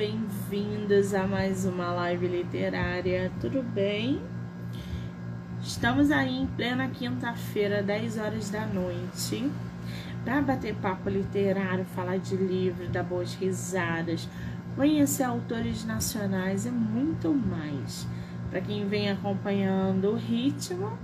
[0.00, 3.30] bem-vindos a mais uma live literária.
[3.38, 4.18] Tudo bem?
[5.62, 9.52] Estamos aí em plena quinta-feira, 10 horas da noite,
[10.24, 14.26] para bater papo literário, falar de livro, dar boas risadas,
[14.74, 18.06] conhecer autores nacionais e muito mais.
[18.48, 20.96] Para quem vem acompanhando o ritmo,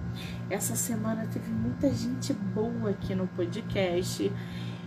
[0.48, 4.32] essa semana teve muita gente boa aqui no podcast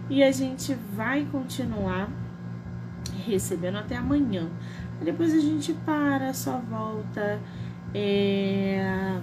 [0.09, 2.09] e a gente vai continuar
[3.25, 4.49] recebendo até amanhã.
[5.01, 7.39] Depois a gente para, só volta
[7.93, 9.19] é,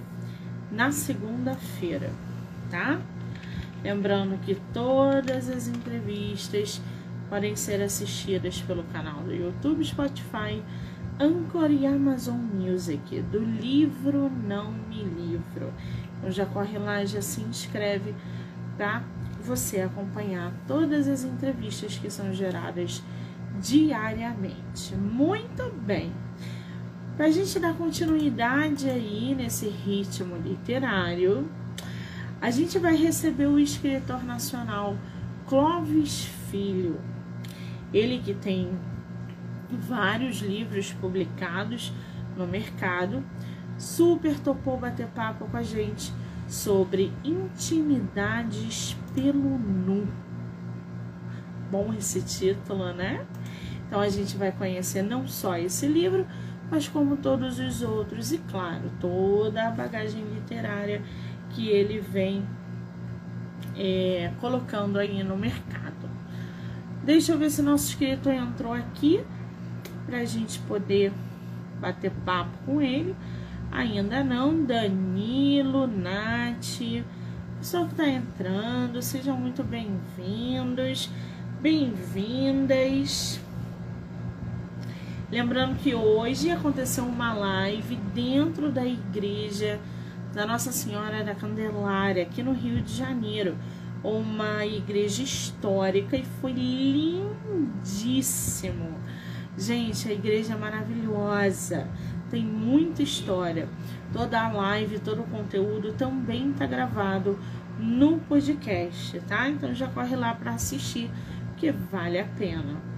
[0.71, 2.11] na segunda-feira,
[2.69, 2.99] tá?
[3.83, 6.81] Lembrando que todas as entrevistas
[7.29, 10.63] podem ser assistidas pelo canal do YouTube, Spotify,
[11.19, 15.73] Anchor e Amazon Music, do livro Não Me Livro.
[16.17, 18.15] Então já corre lá, já se inscreve
[18.75, 19.03] para
[19.41, 23.01] você acompanhar todas as entrevistas que são geradas
[23.61, 24.95] diariamente.
[24.95, 26.11] Muito bem.
[27.15, 31.49] Para a gente dar continuidade aí nesse ritmo literário,
[32.39, 34.95] a gente vai receber o escritor nacional
[35.47, 36.99] Clóvis Filho.
[37.91, 38.69] Ele que tem
[39.69, 41.91] vários livros publicados
[42.37, 43.23] no mercado,
[43.77, 46.13] super topou bater papo com a gente
[46.47, 50.07] sobre intimidades pelo nu.
[51.71, 53.25] Bom esse título, né?
[53.87, 56.27] Então a gente vai conhecer não só esse livro,
[56.69, 61.01] mas como todos os outros e claro, toda a bagagem literária
[61.51, 62.45] que ele vem
[63.75, 65.95] é, colocando aí no mercado.
[67.03, 69.23] Deixa eu ver se nosso escritor entrou aqui
[70.05, 71.13] para a gente poder
[71.79, 73.15] bater papo com ele.
[73.71, 76.79] Ainda não, Danilo, Nath,
[77.59, 81.09] pessoal que está entrando, sejam muito bem-vindos,
[81.61, 83.46] bem-vindas.
[85.29, 89.77] Lembrando que hoje aconteceu uma live dentro da igreja
[90.33, 93.57] da Nossa Senhora da Candelária, aqui no Rio de Janeiro.
[94.01, 97.27] Uma igreja histórica e foi lindíssimo.
[99.57, 101.89] Gente, a igreja é maravilhosa,
[102.29, 103.67] tem muita história.
[104.13, 107.37] Toda a live, todo o conteúdo também está gravado
[107.77, 109.49] no podcast, tá?
[109.49, 111.11] Então já corre lá para assistir,
[111.57, 112.96] que vale a pena.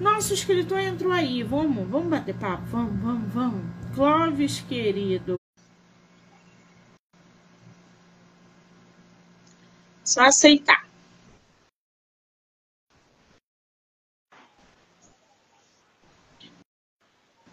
[0.00, 1.42] Nosso escritor entrou aí.
[1.42, 2.64] Vamos, vamos bater papo.
[2.66, 3.64] Vamos, vamos, vamos.
[3.94, 5.36] Clóvis, querido.
[10.04, 10.86] Só aceitar.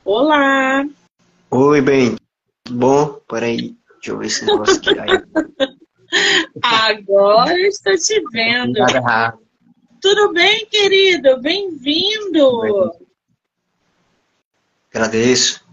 [0.04, 0.86] Olá.
[1.52, 2.16] Oi, bem.
[2.64, 3.22] Tudo bom?
[3.28, 3.78] Peraí.
[3.96, 4.90] Deixa eu ver se eu aqui.
[6.64, 8.80] Agora estou te vendo.
[8.80, 9.38] Nada
[10.02, 11.40] tudo bem, querido?
[11.42, 12.92] Bem-vindo!
[14.94, 15.64] Agradeço.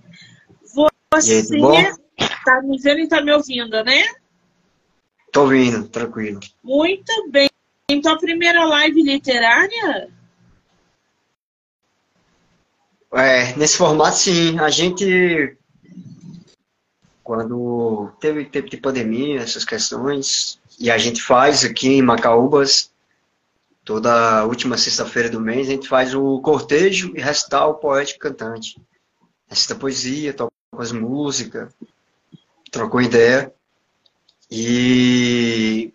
[1.13, 4.05] Você está me vendo e está me ouvindo, né?
[5.27, 6.41] Estou ouvindo, tranquilo.
[6.63, 7.49] Muito bem.
[7.89, 10.11] Então, a primeira live literária?
[13.13, 14.59] É, nesse formato, sim.
[14.59, 15.57] A gente,
[17.23, 22.91] quando teve tempo de pandemia, essas questões, e a gente faz aqui em Macaúbas,
[23.87, 28.83] Toda última sexta-feira do mês a gente faz o cortejo e recital poético cantante.
[29.47, 31.73] Recita poesia, toca as músicas,
[32.73, 33.55] trocou ideia.
[34.51, 35.95] E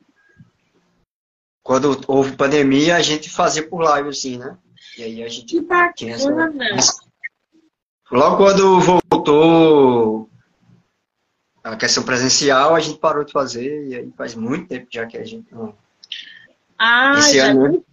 [1.62, 4.58] quando houve pandemia, a gente fazia por live, assim, né?
[4.98, 6.32] E aí a gente que tinha essa...
[8.10, 10.30] Logo quando voltou
[11.62, 15.18] a questão presencial, a gente parou de fazer, e aí faz muito tempo já que
[15.18, 15.76] a gente não
[16.84, 17.86] ah, Esse já, ano,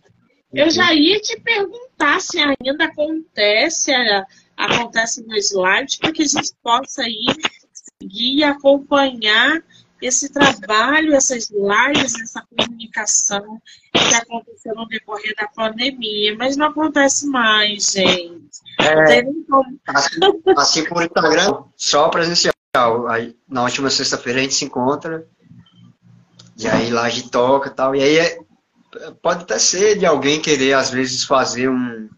[0.51, 3.93] eu já ia te perguntar se ainda acontece,
[4.57, 7.37] acontece nos lives, para que a gente possa ir
[8.01, 9.63] seguir e acompanhar
[10.01, 13.61] esse trabalho, essas lives, essa comunicação
[13.93, 18.49] que aconteceu no decorrer da pandemia, mas não acontece mais, gente.
[18.81, 19.21] É,
[19.89, 20.21] assim,
[20.57, 22.55] assim por Instagram, só presencial.
[23.09, 25.27] Aí, na última sexta-feira a gente se encontra,
[26.57, 27.95] e aí lá a gente toca e tal.
[27.95, 28.39] E aí é,
[29.23, 32.09] pode até ser de alguém querer, às vezes, fazer um,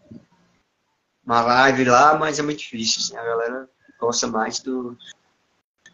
[1.25, 3.01] uma live lá, mas é muito difícil.
[3.01, 3.69] Assim, a galera
[3.99, 4.97] gosta mais do,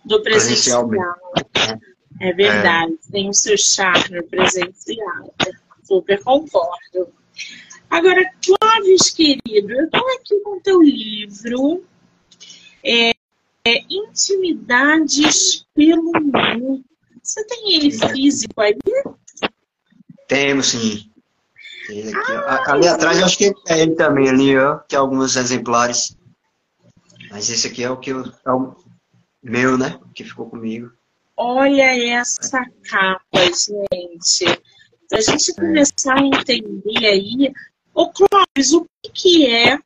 [0.06, 0.88] do presencial.
[0.88, 1.79] presencial.
[2.19, 2.33] É.
[2.33, 3.12] verdade, é.
[3.12, 5.33] tem o seu charme presencial.
[5.83, 7.13] Super concordo.
[7.89, 11.85] Agora, Clóvis, querido, eu estou aqui com o teu livro
[12.83, 13.12] é,
[13.65, 16.83] é, Intimidades pelo Mundo.
[17.21, 18.77] Você tem ele físico aí?
[20.27, 21.09] Temos, sim.
[21.89, 22.71] Aqui.
[22.71, 24.75] Ali atrás eu acho que é ele também ali, ó.
[24.79, 26.18] Tem alguns exemplares.
[27.31, 28.75] Mas esse aqui é o que eu, é o
[29.41, 30.00] meu, né?
[30.13, 30.91] Que ficou comigo.
[31.35, 34.45] Olha essa capa, gente.
[35.07, 37.53] Pra gente começar a entender aí.
[37.94, 39.79] Ô, Clóvis, o que, que é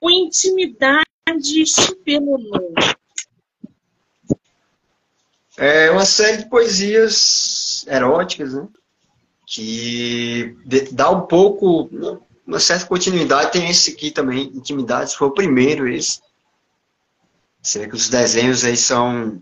[0.00, 1.04] o Intimidades
[2.04, 2.38] pelo?
[5.56, 8.68] É uma série de poesias eróticas, né?
[9.54, 10.56] Que
[10.90, 11.88] dá um pouco,
[12.44, 13.52] uma certa continuidade.
[13.52, 16.20] Tem esse aqui também, Intimidades, foi o primeiro esse.
[17.62, 19.40] Você vê que os desenhos aí são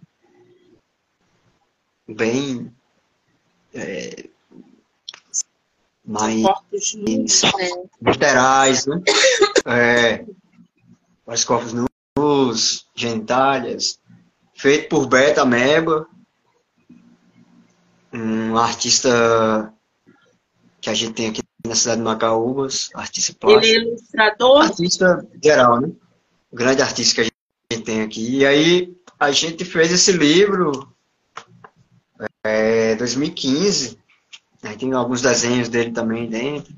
[2.06, 2.70] bem
[3.72, 4.28] é,
[6.04, 6.44] mais
[8.02, 9.02] literais, né?
[9.64, 10.26] É,
[11.26, 11.72] mais corpos
[12.18, 13.98] nus, genitálias,
[14.52, 16.06] feito por Beta Meba,
[18.12, 19.72] um artista
[20.82, 23.64] que a gente tem aqui na cidade de Macaúbas, artista plástico.
[23.64, 24.62] Ele é ilustrador?
[24.62, 25.92] Artista geral, né?
[26.50, 27.24] O grande artista que a
[27.72, 28.38] gente tem aqui.
[28.38, 30.92] E aí a gente fez esse livro
[32.44, 33.96] é, 2015.
[34.64, 36.74] Aí tem alguns desenhos dele também dentro.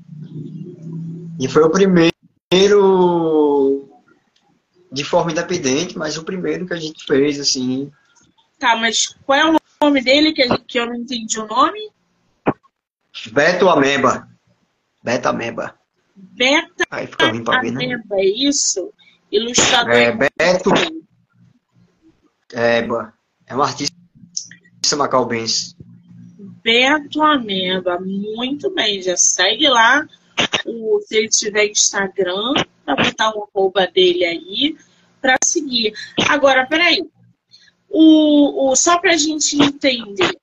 [1.39, 2.11] E foi o primeiro
[4.91, 7.91] de forma independente, mas o primeiro que a gente fez, assim.
[8.59, 11.79] Tá, mas qual é o nome dele que, que eu não entendi o nome?
[13.31, 14.27] Beto Ameba.
[15.03, 15.75] Beta Ameba.
[16.15, 17.85] Beta Aí fica ruim pra ver, né?
[17.85, 18.93] Ameba, é isso?
[19.31, 19.93] Ilustrador.
[19.93, 20.71] É, Beto.
[22.53, 22.87] É,
[23.47, 23.95] é um artista
[24.95, 25.75] macaubense.
[26.63, 30.07] Beto Ameba, muito bem, já segue lá.
[30.65, 32.53] O, se ele tiver Instagram,
[32.85, 34.77] para botar o arroba dele aí
[35.21, 35.93] para seguir.
[36.29, 37.03] Agora, peraí.
[37.89, 40.37] O, o, só para a gente entender.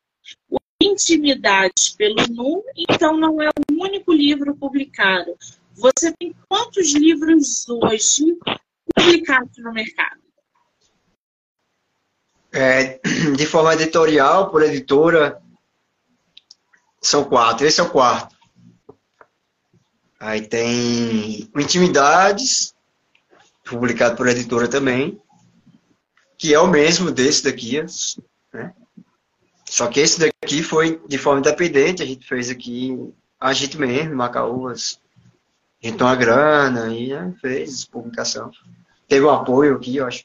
[0.82, 5.36] Intimidades pelo Nu, então não é o único livro publicado.
[5.74, 8.36] Você tem quantos livros hoje
[8.94, 10.20] publicados no mercado?
[12.52, 13.00] É,
[13.36, 15.40] de forma editorial, por editora,
[17.00, 17.66] são quatro.
[17.66, 18.36] Esse é o quarto.
[20.18, 22.74] Aí tem Intimidades,
[23.64, 25.20] publicado por editora também,
[26.36, 27.80] que é o mesmo desse daqui,
[28.52, 28.74] né?
[29.64, 30.31] Só que esse daqui
[30.62, 32.98] foi de forma independente, a gente fez aqui,
[33.38, 35.00] a gente mesmo, Macaúas,
[35.82, 38.50] juntou uma grana e né, fez publicação.
[39.08, 40.24] Teve um apoio aqui, eu acho.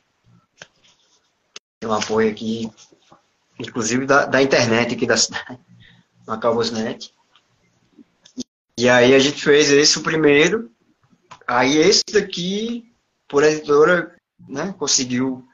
[1.80, 2.70] Tem um apoio aqui,
[3.60, 5.60] inclusive da, da internet aqui da cidade,
[6.26, 7.14] Macaúas.net.
[8.78, 10.72] E aí a gente fez esse o primeiro.
[11.48, 12.92] Aí esse daqui,
[13.28, 14.16] por editora,
[14.48, 15.48] né, conseguiu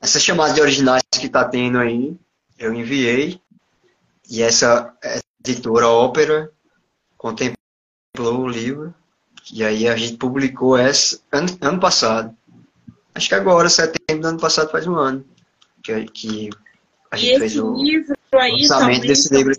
[0.00, 2.16] essa chamada de originais que está tendo aí,
[2.58, 3.40] eu enviei.
[4.28, 4.92] E essa
[5.44, 6.50] editora Ópera
[7.16, 8.94] contemplou o livro.
[9.52, 12.36] E aí a gente publicou essa ano, ano passado.
[13.14, 15.24] Acho que agora, setembro do ano passado, faz um ano.
[15.82, 16.50] Que, que
[17.10, 17.74] a gente fez o
[18.32, 19.54] lançamento desse livro.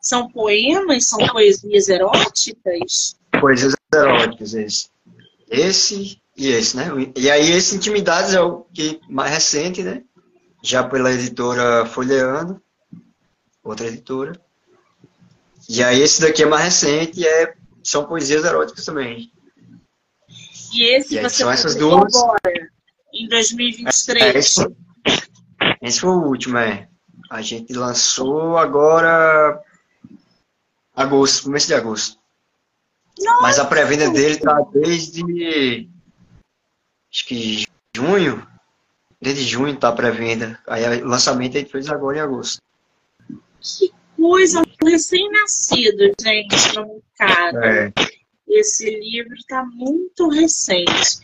[0.00, 1.06] São poemas?
[1.06, 3.16] São poesias eróticas?
[3.38, 4.88] Poesias eróticas, esse.
[5.50, 6.86] Esse e esse, né?
[7.16, 10.02] E aí esse Intimidades é o que mais recente, né?
[10.62, 12.62] Já pela editora Folheando,
[13.62, 14.40] outra editora.
[15.68, 19.32] E aí esse daqui é mais recente e é, são poesias eróticas também.
[20.72, 22.70] E esse e você são essas duas agora,
[23.12, 24.22] em 2023?
[24.22, 24.76] É, esse,
[25.82, 26.88] esse foi o último, é.
[27.30, 29.62] A gente lançou agora
[31.00, 32.18] Agosto, começo de agosto.
[33.18, 33.42] Nossa.
[33.42, 35.88] Mas a pré-venda dele tá desde.
[37.10, 37.64] Acho que
[37.96, 38.46] junho.
[39.18, 40.58] Desde junho tá a pré-venda.
[40.66, 42.60] Aí o lançamento a gente fez agora em agosto.
[43.60, 44.62] Que coisa!
[44.82, 47.58] Recém-nascido, gente, no mercado.
[47.58, 47.92] É.
[48.48, 51.20] Esse livro tá muito recente.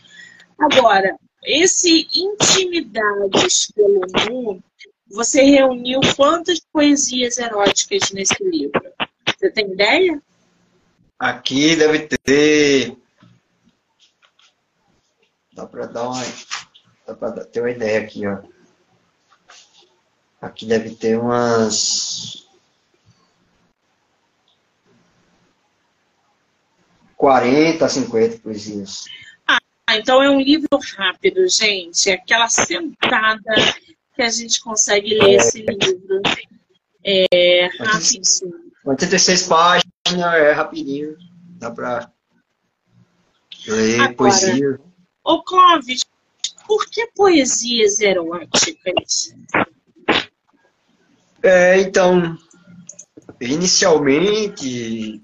[0.57, 4.63] Agora, esse Intimidades pelo Mundo,
[5.09, 8.81] você reuniu quantas poesias eróticas nesse livro?
[9.37, 10.21] Você tem ideia?
[11.19, 12.97] Aqui deve ter.
[15.53, 16.23] Dá para dar uma.
[17.05, 18.39] Dá para ter uma ideia aqui, ó.
[20.41, 22.45] Aqui deve ter umas.
[27.15, 29.05] 40, 50 poesias.
[29.47, 29.59] Ah,
[29.97, 32.11] então é um livro rápido, gente.
[32.11, 33.55] É aquela sentada
[34.15, 36.21] que a gente consegue ler esse livro.
[37.03, 38.21] É rapidinho.
[38.85, 41.17] 86 páginas, é rapidinho.
[41.57, 42.11] Dá pra
[43.67, 44.79] ler Agora, poesia.
[45.23, 46.05] Ô Clóvis,
[46.67, 49.33] por que poesias eróticas?
[51.47, 52.37] É, então,
[53.39, 55.21] inicialmente,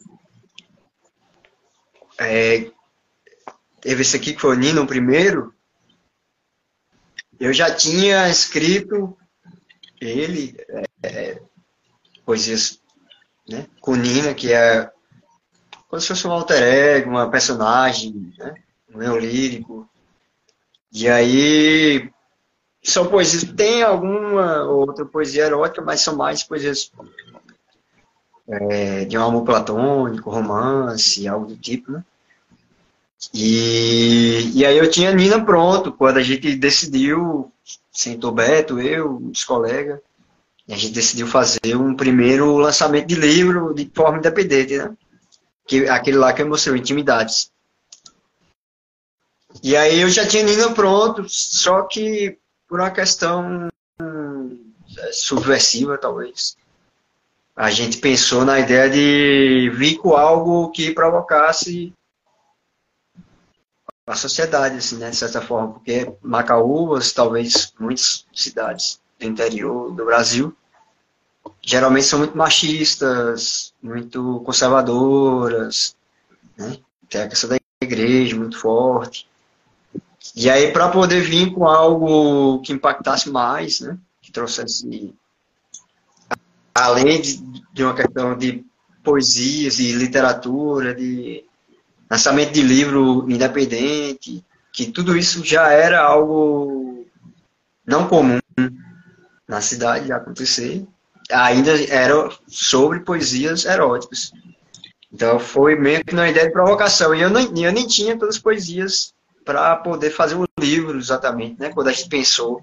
[2.18, 2.72] é,
[3.82, 5.54] teve esse aqui que foi o Nino primeiro,
[7.38, 9.18] eu já tinha escrito
[10.00, 10.56] ele,
[11.04, 11.42] é,
[12.26, 12.80] poesias
[13.46, 14.90] né, com Nina, que é
[15.90, 18.64] como se fosse um alter ego, uma personagem, né,
[18.96, 19.90] um eu lírico.
[20.90, 22.13] E aí
[22.84, 26.92] são poesias, tem alguma outra poesia erótica, mas são mais poesias
[28.48, 32.04] é, de um amor platônico, romance, algo do tipo, né?
[33.34, 37.50] E, e aí eu tinha Nina pronto, quando a gente decidiu,
[37.90, 40.02] sentou Beto, eu, os colegas,
[40.68, 44.94] a gente decidiu fazer um primeiro lançamento de livro de forma independente, né?
[45.66, 47.50] Que, aquele lá que eu mostrei, Intimidades.
[49.62, 52.38] E aí eu já tinha Nina pronto, só que
[52.68, 56.58] por uma questão é, subversiva, talvez.
[57.56, 61.94] A gente pensou na ideia de vir com algo que provocasse
[64.06, 70.04] a sociedade, assim, né, de certa forma, porque Macaúbas, talvez muitas cidades do interior do
[70.04, 70.56] Brasil,
[71.62, 75.96] geralmente são muito machistas, muito conservadoras,
[76.58, 76.78] né?
[77.10, 79.28] tem a questão da igreja muito forte.
[80.36, 83.98] E aí, para poder vir com algo que impactasse mais, né?
[84.22, 85.14] que trouxesse,
[86.74, 88.66] além de, uma questão de
[89.04, 91.44] poesias, de literatura, de
[92.10, 97.06] lançamento de livro independente, que tudo isso já era algo
[97.86, 98.40] não comum
[99.48, 100.86] na cidade de acontecer.
[101.32, 104.32] Ainda era sobre poesias eróticas.
[105.12, 107.14] Então foi meio que uma ideia de provocação.
[107.14, 109.14] E eu, não, eu nem tinha todas as poesias
[109.44, 111.70] para poder fazer um livro exatamente, né?
[111.70, 112.62] Quando a gente pensou.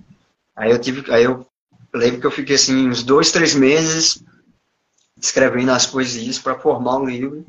[0.56, 1.46] Aí eu tive, aí eu
[1.92, 4.22] lembro que eu fiquei assim uns dois, três meses
[5.20, 7.44] escrevendo as poesias para formar um livro.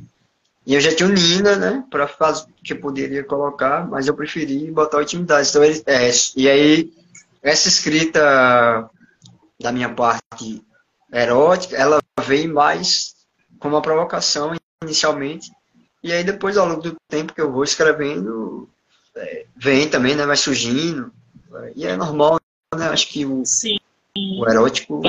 [0.66, 4.14] E eu já tinha o Nina, né, para fazer que eu poderia colocar, mas eu
[4.14, 5.50] preferi botar o intimidade.
[5.50, 6.94] Então ele, é, e aí
[7.42, 8.90] essa escrita
[9.60, 10.64] da minha parte
[11.12, 13.16] erótica, ela veio mais
[13.60, 15.52] como uma provocação inicialmente,
[16.04, 18.68] e aí depois ao longo do tempo que eu vou escrevendo,
[19.16, 21.12] é, vem também, né, vai surgindo,
[21.76, 22.40] e é normal,
[22.76, 25.02] né, acho que o, o erótico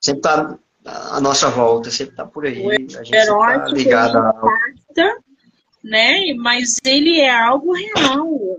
[0.00, 4.18] sempre está à nossa volta, sempre está por aí, o a gente erótico tá ligado
[4.18, 4.30] a...
[4.30, 5.18] impacta,
[5.82, 8.58] né, mas ele é algo real,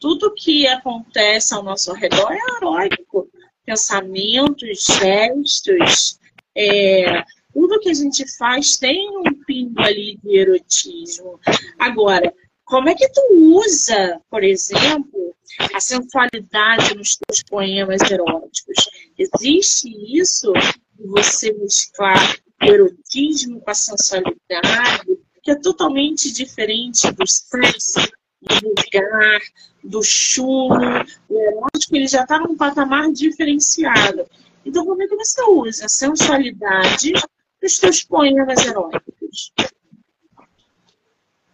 [0.00, 3.28] tudo que acontece ao nosso redor é erótico,
[3.64, 6.18] pensamentos, gestos,
[6.56, 7.22] é,
[7.52, 11.38] tudo que a gente faz tem um pingo ali de erotismo.
[11.78, 12.32] Agora,
[12.72, 13.20] como é que tu
[13.54, 15.36] usa, por exemplo,
[15.74, 18.88] a sensualidade nos teus poemas eróticos?
[19.18, 20.54] Existe isso
[20.94, 28.10] de você mesclar o erotismo com a sensualidade, que é totalmente diferente do sexo,
[28.40, 29.40] do lugar,
[29.84, 31.04] do chulo.
[31.28, 34.26] O erótico ele já está num patamar diferenciado.
[34.64, 37.12] Então, como é que você usa a sensualidade
[37.60, 39.52] dos seus poemas eróticos?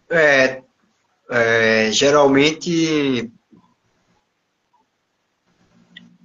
[0.09, 0.63] É,
[1.29, 3.31] é, geralmente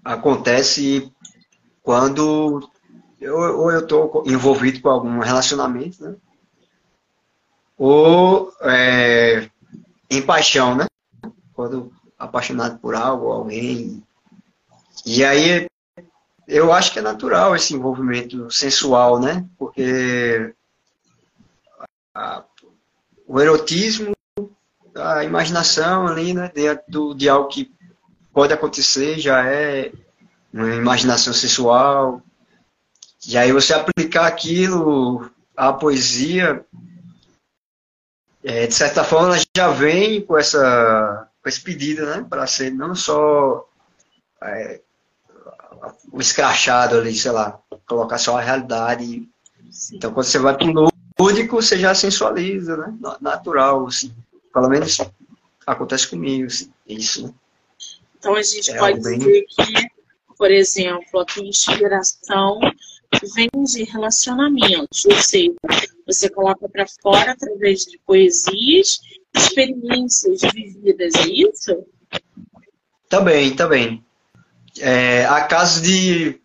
[0.03, 1.13] acontece
[1.83, 2.69] quando
[3.21, 6.17] eu, ou eu estou envolvido com algum relacionamento, né?
[7.77, 9.51] Ou é,
[10.11, 10.87] em paixão, né?
[11.53, 14.03] Quando apaixonado por algo, alguém.
[15.05, 15.67] E aí
[16.47, 19.47] eu acho que é natural esse envolvimento sensual, né?
[19.59, 20.55] Porque
[22.15, 22.45] a,
[23.27, 24.15] o erotismo,
[24.95, 26.51] a imaginação ali, né?
[26.55, 27.73] Dentro de algo que
[28.33, 29.93] pode acontecer já é
[30.53, 32.23] uma imaginação sensual.
[33.27, 36.65] E aí você aplicar aquilo à poesia,
[38.43, 42.27] é, de certa forma, ela já vem com essa com esse pedido, né?
[42.29, 43.69] Para ser não só
[44.43, 44.81] é,
[46.11, 49.29] o escrachado ali, sei lá, colocar só a realidade.
[49.71, 49.97] Sim.
[49.97, 52.95] Então, quando você vai para o lúdico, você já sensualiza, né?
[53.21, 54.15] Natural, assim.
[54.55, 54.99] Pelo menos
[55.67, 57.35] acontece comigo, assim, isso, né?
[58.17, 59.19] Então, a gente é pode bem...
[59.19, 59.89] dizer que,
[60.39, 62.61] por exemplo, a tua inspiração
[63.35, 65.55] vem de relacionamentos, ou seja,
[66.07, 69.01] você coloca para fora através de poesias,
[69.35, 71.85] experiências vividas, é isso?
[73.09, 74.05] Também, também.
[74.79, 76.41] É, há casos de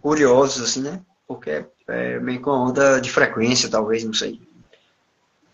[0.00, 1.00] curiosos, assim, né?
[1.26, 4.40] Porque é meio com onda de frequência, talvez, não sei.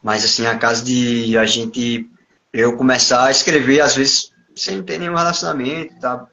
[0.08, 2.10] Mas, assim, há casos de a gente,
[2.50, 6.26] eu começar a escrever, às vezes, sem ter nenhum relacionamento, tá?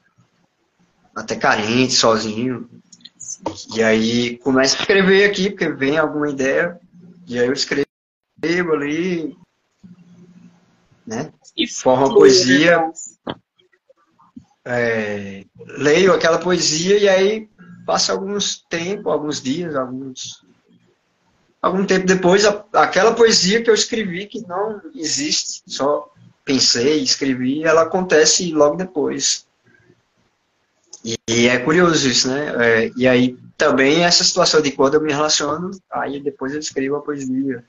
[1.14, 2.70] Até carente, sozinho.
[3.74, 6.80] E aí, começo a escrever aqui, porque vem alguma ideia,
[7.26, 7.86] e aí eu escrevo
[8.72, 9.36] ali,
[11.06, 11.30] né?
[11.54, 12.90] E forma poesia,
[14.64, 15.44] é,
[15.76, 17.46] leio aquela poesia e aí
[17.84, 20.46] passa alguns tempos, alguns dias, alguns
[21.66, 26.12] algum tempo depois, a, aquela poesia que eu escrevi que não existe, só
[26.44, 29.46] pensei, escrevi, ela acontece logo depois.
[31.04, 32.54] E, e é curioso isso, né?
[32.58, 36.96] É, e aí também essa situação de quando eu me relaciono, aí depois eu escrevo
[36.96, 37.64] a poesia.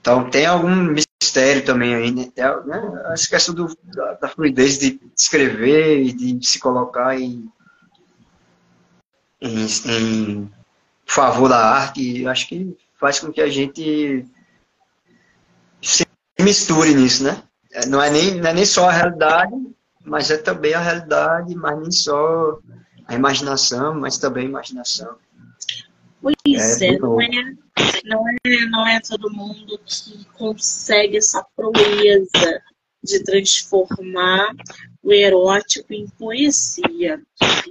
[0.00, 2.30] Então tem algum mistério também aí, né?
[2.66, 3.02] né?
[3.12, 7.50] Essa questão do, da, da, fluidez de escrever e de se colocar em,
[9.40, 10.52] em, em
[11.06, 14.24] favor da arte, acho que faz com que a gente
[15.82, 16.06] se
[16.40, 17.42] misture nisso, né?
[17.72, 19.54] É, não é nem, não é nem só a realidade,
[20.04, 22.58] mas é também a realidade, mas nem só
[23.06, 25.16] a imaginação, mas também a imaginação.
[26.22, 26.36] Pois
[26.82, 27.28] é, é não, é,
[28.04, 32.62] não, é, não é todo mundo que consegue essa proeza
[33.04, 34.50] de transformar
[35.02, 37.20] o erótico em poesia.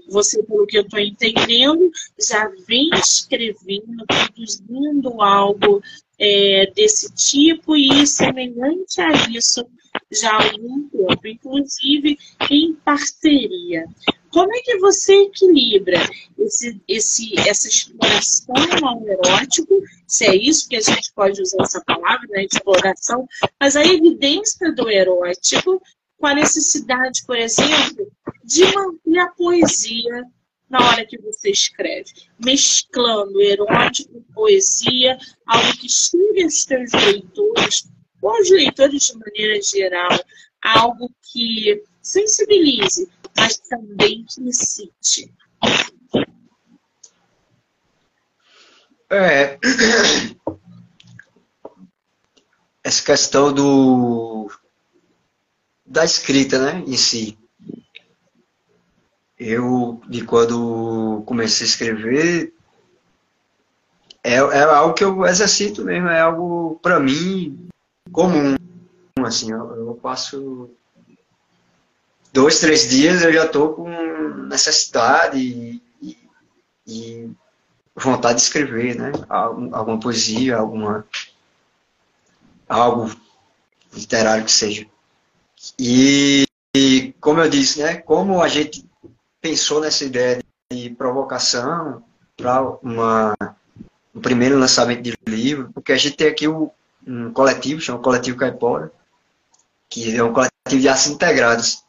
[0.10, 5.82] Você, pelo que eu estou entendendo, já vem escrevendo, produzindo algo
[6.20, 9.66] é, desse tipo e semelhante a isso
[10.12, 12.18] já há algum tempo, inclusive
[12.50, 13.86] em parceria.
[14.34, 16.00] Como é que você equilibra
[16.40, 21.80] esse, esse, essa exploração ao erótico, se é isso que a gente pode usar essa
[21.86, 23.28] palavra, né, exploração,
[23.60, 25.80] mas a evidência do erótico
[26.18, 28.12] com a necessidade, por exemplo,
[28.44, 30.24] de manter a poesia
[30.68, 32.12] na hora que você escreve,
[32.44, 37.88] mesclando erótico poesia, algo que chegue aos seus leitores,
[38.20, 40.10] ou aos leitores de maneira geral,
[40.64, 45.34] algo que sensibilize, mas também que incite.
[49.10, 49.58] É,
[52.84, 54.52] essa questão do
[55.86, 57.38] da escrita, né, em si.
[59.40, 62.54] Eu, de quando comecei a escrever,
[64.24, 67.68] é, é algo que eu exercito mesmo, é algo para mim
[68.12, 68.56] comum,
[69.24, 70.70] assim, eu, eu passo
[72.34, 73.90] dois, três dias eu já estou com
[74.48, 76.18] necessidade e, e,
[76.88, 77.32] e,
[77.96, 79.12] vontade de escrever, né?
[79.30, 81.06] Alguma poesia, alguma
[82.68, 83.16] algo
[83.94, 84.88] literário que seja.
[85.78, 87.98] E, e como eu disse, né?
[87.98, 88.86] Como a gente
[89.40, 92.04] pensou nessa ideia de provocação
[92.36, 93.36] para uma
[94.16, 96.72] um primeiro lançamento de livro, porque a gente tem aqui o,
[97.06, 98.92] um coletivo, chama Coletivo Caipora,
[99.90, 101.84] que é um coletivo de artes integrados.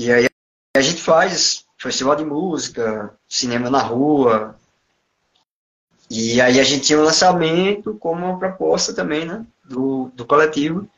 [0.00, 0.26] E aí
[0.74, 4.56] a gente faz festival de música, cinema na rua.
[6.08, 10.88] E aí a gente tinha um lançamento como uma proposta também, né, do, do coletivo.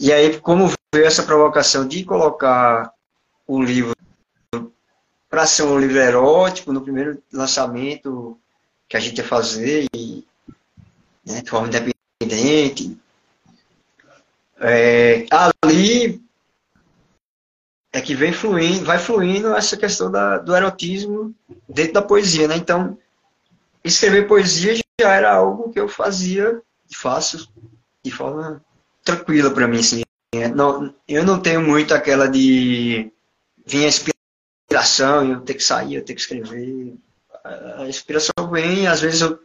[0.00, 2.90] E aí, como veio essa provocação de colocar
[3.46, 3.94] o livro
[5.28, 8.40] para ser um livro erótico, no primeiro lançamento
[8.88, 10.26] que a gente ia fazer, e,
[11.26, 12.98] né, de forma independente,
[14.58, 15.26] é,
[15.60, 16.23] ali
[17.94, 21.32] é que vem fluindo, vai fluindo essa questão da, do erotismo
[21.68, 22.56] dentro da poesia, né?
[22.56, 22.98] Então,
[23.84, 26.94] escrever poesia já era algo que eu fazia e
[28.02, 28.60] de forma
[29.04, 30.02] tranquila para mim, assim.
[30.56, 33.12] Não, eu não tenho muito aquela de
[33.64, 36.96] vir a inspiração, eu ter que sair, eu ter que escrever.
[37.78, 39.38] A inspiração vem, às vezes eu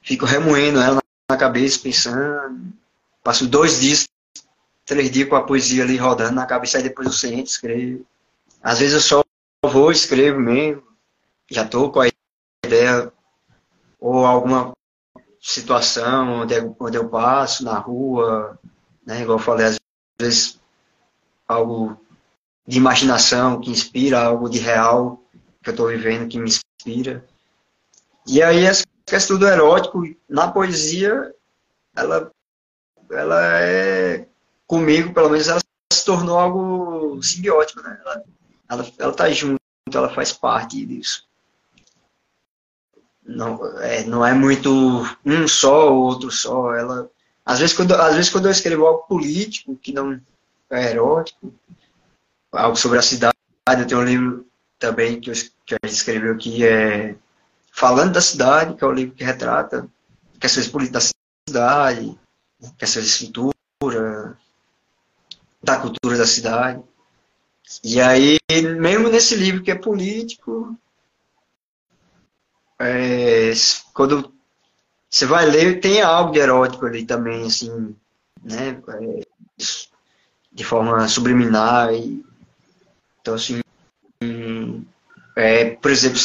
[0.00, 2.72] fico remoendo ela na cabeça, pensando.
[3.22, 4.08] Passo dois dias
[4.88, 8.06] três dias com a poesia ali rodando na cabeça, e depois eu sento, escrevo.
[8.62, 9.24] Às vezes eu só
[9.62, 10.82] vou, escrevo mesmo,
[11.50, 12.08] já estou com a
[12.64, 13.12] ideia,
[14.00, 14.72] ou alguma
[15.40, 18.58] situação onde eu, onde eu passo, na rua,
[19.04, 19.76] né, igual eu falei, às
[20.18, 20.58] vezes
[21.46, 22.00] algo
[22.66, 25.22] de imaginação que inspira, algo de real
[25.62, 27.24] que eu estou vivendo que me inspira.
[28.26, 31.34] E aí essa questão do erótico na poesia,
[31.94, 32.30] ela,
[33.10, 34.27] ela é
[34.68, 35.60] comigo, pelo menos, ela
[35.92, 37.98] se tornou algo simbiótico, né?
[38.04, 38.24] Ela,
[38.68, 39.58] ela, ela tá junto,
[39.92, 41.26] ela faz parte disso.
[43.24, 44.70] Não é, não é muito
[45.24, 46.74] um só ou outro só.
[46.74, 47.10] Ela,
[47.44, 50.20] às vezes, quando, às vezes, quando eu escrevo algo político, que não
[50.70, 51.52] é erótico,
[52.52, 53.34] algo sobre a cidade,
[53.66, 54.46] eu tenho um livro
[54.78, 55.34] também que, eu,
[55.66, 57.16] que a gente escreveu aqui, é
[57.72, 59.88] Falando da Cidade, que é o livro que retrata
[60.40, 62.18] questões políticas da cidade,
[62.76, 63.57] questões de escritura,
[65.68, 66.82] da cultura da cidade.
[67.84, 68.38] E aí,
[68.78, 70.74] mesmo nesse livro que é político,
[72.78, 73.52] é,
[73.92, 74.32] quando
[75.10, 77.94] você vai ler, tem algo de erótico ali também, assim,
[78.42, 78.80] né?
[78.88, 79.20] É,
[80.50, 81.92] de forma subliminar.
[81.92, 82.24] E,
[83.20, 83.60] então, assim,
[85.36, 86.18] é, por exemplo,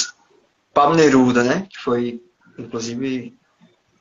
[0.73, 1.67] Pablo Neruda, né?
[1.69, 2.23] Que foi,
[2.57, 3.37] inclusive,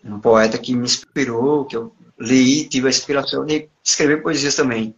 [0.04, 4.94] um poeta que me inspirou, que eu li, tive a inspiração de escrever poesias também.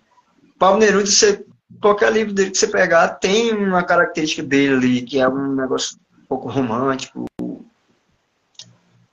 [0.64, 1.44] Pablo Neruda, você,
[1.78, 5.98] qualquer livro dele que você pegar, tem uma característica dele ali, que é um negócio
[6.18, 7.26] um pouco romântico,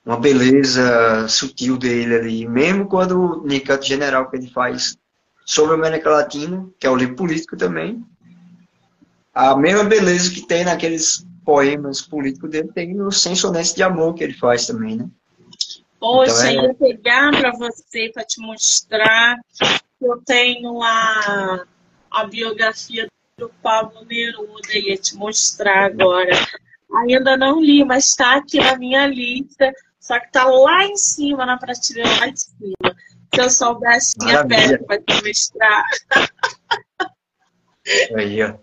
[0.05, 2.47] uma beleza sutil dele ali.
[2.47, 4.97] Mesmo quando no Canto General que ele faz
[5.45, 8.01] sobre a América Latina, que é o livro político também,
[9.35, 14.23] a mesma beleza que tem naqueles poemas políticos dele, tem no Sensonense de Amor que
[14.23, 15.09] ele faz também, né?
[15.99, 16.67] Poxa, então, é...
[16.67, 19.35] ia pegar para você, para te mostrar
[20.05, 21.65] eu tenho a,
[22.09, 26.31] a biografia do Pablo Neruda, ia te mostrar agora.
[26.93, 31.45] Ainda não li, mas está aqui na minha lista, só que está lá em cima,
[31.45, 32.95] na prateleira lá em cima.
[33.33, 35.85] Se eu soubesse, tinha perto para te mostrar.
[38.17, 38.55] Aí, ó.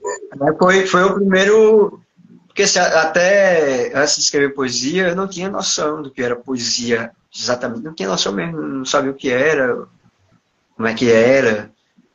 [0.59, 2.01] Foi, foi o primeiro.
[2.47, 7.85] Porque até antes de escrever poesia, eu não tinha noção do que era poesia exatamente.
[7.85, 9.87] Não tinha noção mesmo, não sabia o que era,
[10.79, 11.73] como é que era.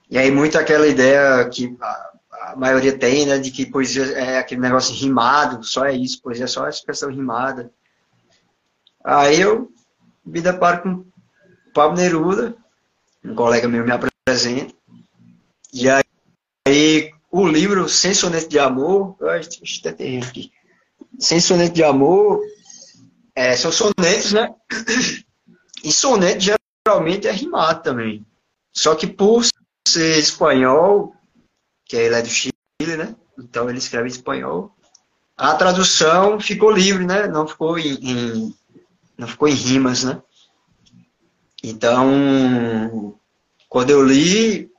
[0.09, 4.37] E aí, muito aquela ideia que a, a maioria tem, né, de que poesia é
[4.39, 7.69] aquele negócio rimado, só é isso, poesia é só expressão rimada.
[9.03, 9.69] Aí eu
[10.25, 11.05] me deparo com
[11.73, 12.55] Pablo Neruda,
[13.21, 14.73] um colega meu me apresenta,
[15.73, 16.03] e aí
[16.65, 20.49] Aí o livro Sem Soneto de Amor, deixa eu ter aqui.
[21.19, 22.39] Sem Soneto de Amor
[23.35, 24.53] é, são sonetos, né?
[25.83, 26.39] E soneto
[26.87, 28.25] geralmente é rimado também.
[28.73, 29.45] Só que por
[29.87, 31.15] ser espanhol,
[31.85, 33.15] que ele é do Chile, né?
[33.37, 34.75] Então ele escreve em espanhol.
[35.37, 37.27] A tradução ficou livre, né?
[37.27, 38.55] Não ficou em, em
[39.17, 40.21] não ficou em rimas, né?
[41.63, 43.17] Então,
[43.69, 44.69] quando eu li,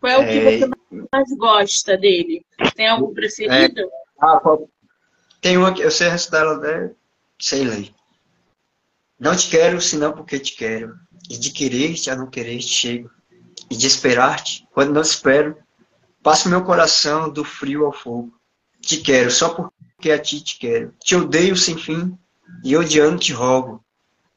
[0.00, 0.58] qual é o que é...
[0.58, 0.70] você
[1.12, 2.44] mais gosta dele?
[2.74, 3.80] Tem algum preferido?
[3.80, 3.88] É...
[4.20, 4.40] Ah,
[5.40, 6.92] tem uma que eu sei recitar ela até
[7.38, 7.92] sem ler.
[9.18, 10.96] Não te quero, senão porque te quero.
[11.28, 13.10] E de querer-te a não querer-te chego.
[13.70, 15.56] E de esperar-te, quando não espero,
[16.22, 18.32] passo meu coração do frio ao fogo.
[18.80, 20.94] Te quero só porque a ti te quero.
[21.02, 22.16] Te odeio sem fim
[22.64, 23.84] e odiando te rogo.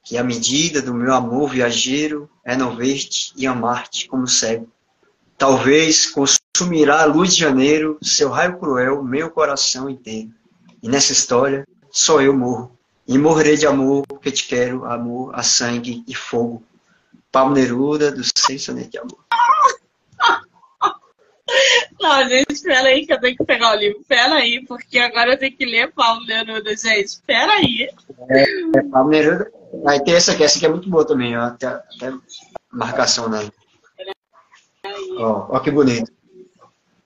[0.04, 4.68] Que a medida do meu amor viajeiro é não ver-te e amar-te como cego.
[5.38, 10.32] Talvez consumirá a luz de janeiro, seu raio cruel, meu coração inteiro.
[10.82, 12.78] E nessa história, só eu morro.
[13.08, 16.64] E morrerei de amor, porque te quero, amor, a sangue e fogo.
[17.32, 19.20] Pablo Neruda, do Soneto de Amor.
[22.00, 24.00] Não, gente, espera aí que eu tenho que pegar o livro.
[24.02, 27.06] Espera aí, porque agora eu tenho que ler Pablo Neruda, gente.
[27.06, 27.90] Espera aí.
[28.30, 28.44] É,
[28.78, 29.52] é Pablo Neruda.
[29.88, 31.44] Aí tem essa aqui, essa aqui é muito boa também, ó.
[31.44, 32.14] Até, até
[32.72, 33.52] marcação nela.
[35.18, 36.12] Ó, ó que bonito.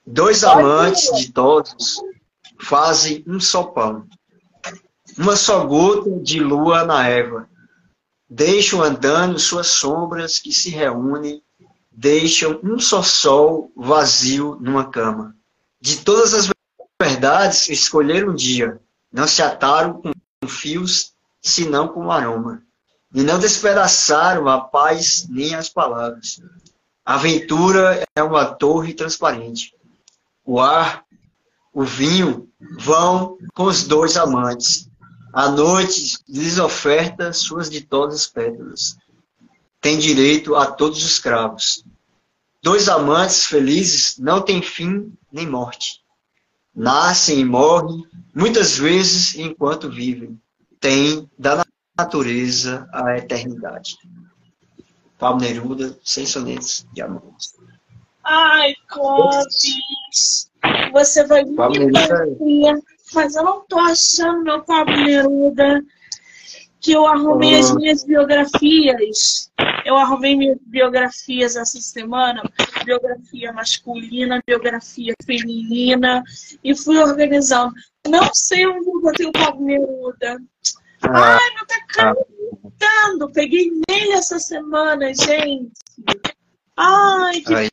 [0.06, 2.02] Dois amantes de todos
[2.60, 4.08] fazem um só pão.
[5.18, 7.50] Uma só gota de lua na Eva.
[8.36, 11.42] Deixam andando suas sombras que se reúnem.
[11.90, 15.34] Deixam um só sol vazio numa cama.
[15.80, 16.50] De todas as
[17.02, 18.78] verdades, escolheram um dia.
[19.10, 20.12] Não se ataram com
[20.50, 22.62] fios, senão com aroma.
[23.14, 26.42] E não despedaçaram a paz nem as palavras.
[27.06, 29.74] A aventura é uma torre transparente.
[30.44, 31.06] O ar,
[31.72, 32.50] o vinho
[32.82, 34.90] vão com os dois amantes.
[35.36, 38.96] A noite lhes oferta suas ditosas pétalas.
[39.82, 41.84] Tem direito a todos os cravos.
[42.64, 46.00] Dois amantes felizes não têm fim nem morte.
[46.74, 50.40] Nascem e morrem, muitas vezes enquanto vivem.
[50.80, 51.66] Têm da
[51.98, 53.98] natureza a eternidade.
[55.20, 57.36] Pablo Neruda, Sem Sonetos de Amor.
[58.24, 60.50] Ai, Clóvis,
[60.94, 61.58] você vai me.
[63.14, 65.84] Mas eu não tô achando meu Pablo Neruda
[66.86, 69.52] que eu arrumei as minhas biografias.
[69.84, 72.44] Eu arrumei minhas biografias essa semana,
[72.86, 76.24] biografia masculina, biografia feminina,
[76.64, 77.74] e fui organizando.
[78.08, 80.40] Não sei onde eu botei o Pablo Neruda.
[81.02, 83.32] Ah, Ai, não tá cantando.
[83.34, 85.72] Peguei nele essa semana, gente.
[86.78, 87.70] Ai, que Aí,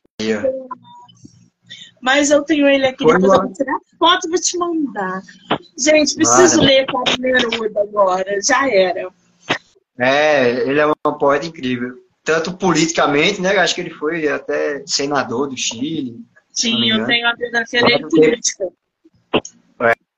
[2.02, 5.22] Mas eu tenho ele aqui, Foi depois eu vou tirar foto e vou te mandar.
[5.78, 6.68] Gente, preciso Mara.
[6.68, 8.42] ler Pablo Neruda agora.
[8.42, 9.08] Já era.
[9.96, 11.94] É, ele é um poeta incrível.
[12.24, 13.56] Tanto politicamente, né?
[13.56, 16.20] Acho que ele foi até senador do Chile.
[16.50, 18.68] Sim, eu tenho a biografia dele política.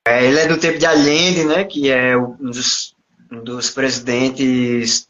[0.07, 1.63] É, ele é do tempo de Allende, né?
[1.65, 2.95] Que é um dos
[3.31, 5.07] um dos presidentes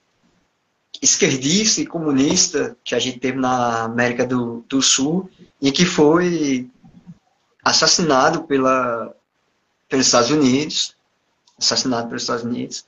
[1.01, 5.29] esquerdista e comunista que a gente teve na América do, do Sul
[5.61, 6.69] e que foi
[7.63, 9.13] assassinado pela,
[9.89, 10.95] pelos Estados Unidos,
[11.57, 12.85] assassinado pelos Estados Unidos,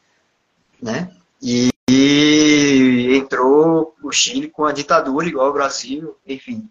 [0.82, 1.12] né?
[1.41, 6.70] E, e entrou o Chile com a ditadura igual ao Brasil, enfim.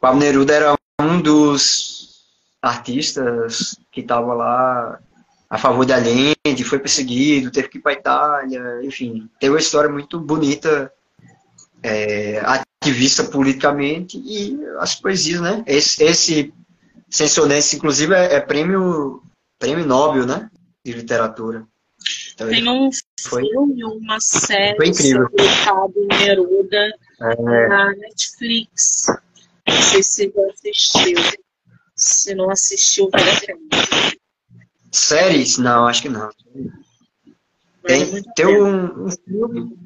[0.00, 2.26] Pablo Neruda era um dos
[2.60, 5.00] artistas que estava lá
[5.52, 9.60] a favor de Allende, foi perseguido, teve que ir para a Itália, enfim, teve uma
[9.60, 10.90] história muito bonita,
[11.82, 15.62] é, ativista politicamente, e as poesias, né?
[15.66, 16.54] Esse, esse
[17.10, 19.22] Sensonense, inclusive, é, é, prêmio,
[19.58, 20.48] prêmio Nobel, né?
[20.82, 21.66] De literatura.
[22.32, 22.88] Então, Tem um
[23.20, 25.28] foi, filme, uma série foi incrível.
[25.64, 27.68] sobre Neruda é...
[27.68, 29.04] na Netflix.
[29.68, 31.18] Não sei se você assistiu.
[31.94, 34.21] Se não assistiu, vale a pena.
[34.92, 35.56] Séries?
[35.56, 36.30] Não, acho que não.
[37.84, 39.76] Tem, tem um, um, filme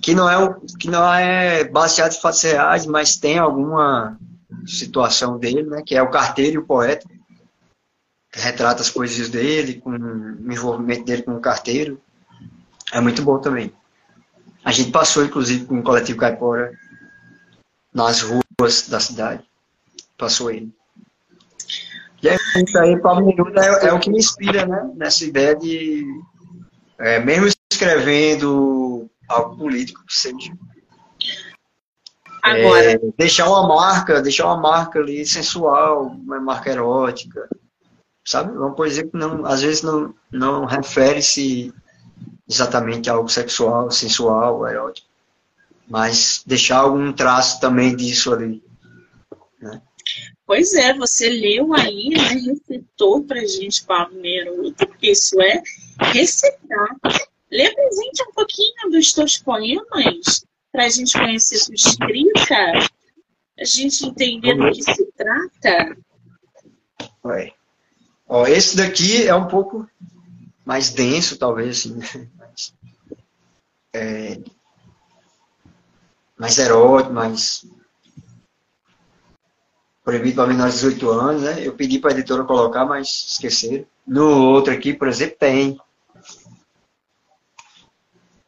[0.00, 4.16] que não, é, que não é baseado em fatos reais, mas tem alguma
[4.64, 5.82] situação dele, né?
[5.84, 7.06] Que é o Carteiro e o Poeta.
[8.30, 12.00] Que retrata as poesias dele, com o envolvimento dele com o carteiro.
[12.92, 13.72] É muito bom também.
[14.62, 16.72] A gente passou, inclusive, com o coletivo Caipora
[17.92, 19.42] nas ruas da cidade.
[20.16, 20.70] Passou ele.
[22.22, 24.90] E é isso aí, Pablo Neruda é, é, o que me inspira, né?
[24.96, 26.04] Nessa ideia de,
[26.98, 30.52] é, mesmo escrevendo algo político que seja,
[32.42, 32.92] Agora.
[32.92, 37.48] É, deixar uma marca, deixar uma marca ali sensual, uma marca erótica,
[38.24, 38.56] sabe?
[38.56, 41.72] Uma poesia que não, às vezes não, não refere-se
[42.48, 45.08] exatamente a algo sexual, sensual, erótico,
[45.88, 48.62] mas deixar algum traço também disso ali?
[50.48, 55.62] Pois é, você leu aí, né, recitou pra gente, Pablo Neruda, porque isso é
[56.10, 56.96] recitar.
[57.52, 62.54] Lê gente um pouquinho dos teus poemas, para a gente conhecer sua escrita,
[63.60, 65.98] a gente entender do que se trata.
[67.24, 67.52] Oi.
[68.26, 69.86] Ó, esse daqui é um pouco
[70.64, 71.98] mais denso, talvez, assim,
[72.38, 72.74] mais,
[73.92, 74.40] é,
[76.38, 77.66] mais erótico, mais
[80.08, 81.66] proibido para menores de 18 anos, né?
[81.66, 83.84] Eu pedi para a editora colocar, mas esqueceram.
[84.06, 85.78] No outro aqui, por exemplo, tem.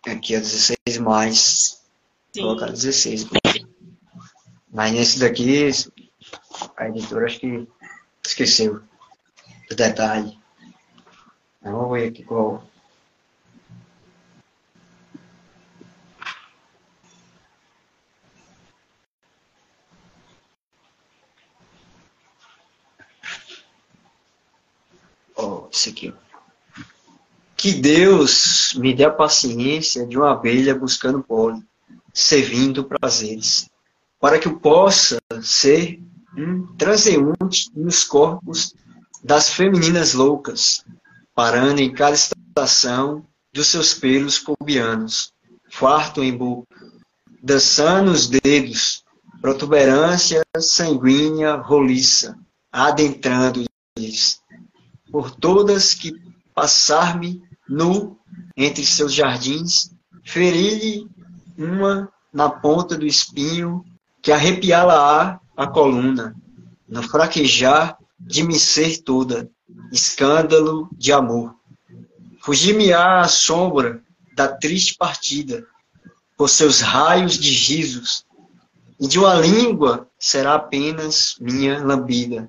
[0.07, 1.83] Aqui é 16 mais.
[2.35, 2.41] Sim.
[2.41, 3.29] Colocar 16.
[4.73, 5.71] Mas nesse daqui,
[6.79, 7.69] a editora acho que
[8.25, 8.81] esqueceu
[9.69, 10.39] do detalhe.
[11.61, 12.65] Vamos ver aqui qual.
[25.41, 26.13] Ó, oh, aqui.
[27.57, 31.65] Que Deus me dê a paciência de uma abelha buscando pólen,
[32.13, 33.69] servindo prazeres,
[34.19, 36.01] para que eu possa ser
[36.37, 38.75] um transeunte nos corpos
[39.23, 40.85] das femininas loucas,
[41.35, 45.33] parando em cada estação dos seus pelos pubianos,
[45.71, 46.75] farto em boca,
[47.43, 49.05] dançando os dedos,
[49.41, 52.39] protuberância sanguínea roliça,
[52.73, 54.40] adentrando-lhes
[55.11, 56.13] por todas que
[56.55, 58.19] passar-me nu
[58.57, 59.91] entre seus jardins,
[60.25, 61.09] feri-lhe
[61.57, 63.85] uma na ponta do espinho
[64.23, 66.35] que arrepiá-la-á a coluna,
[66.89, 69.49] no fraquejar de me ser toda,
[69.93, 71.55] escândalo de amor.
[72.41, 74.03] Fugir-me-á a sombra
[74.37, 75.67] da triste partida,
[76.37, 78.25] por seus raios de risos,
[78.99, 82.49] e de uma língua será apenas minha lambida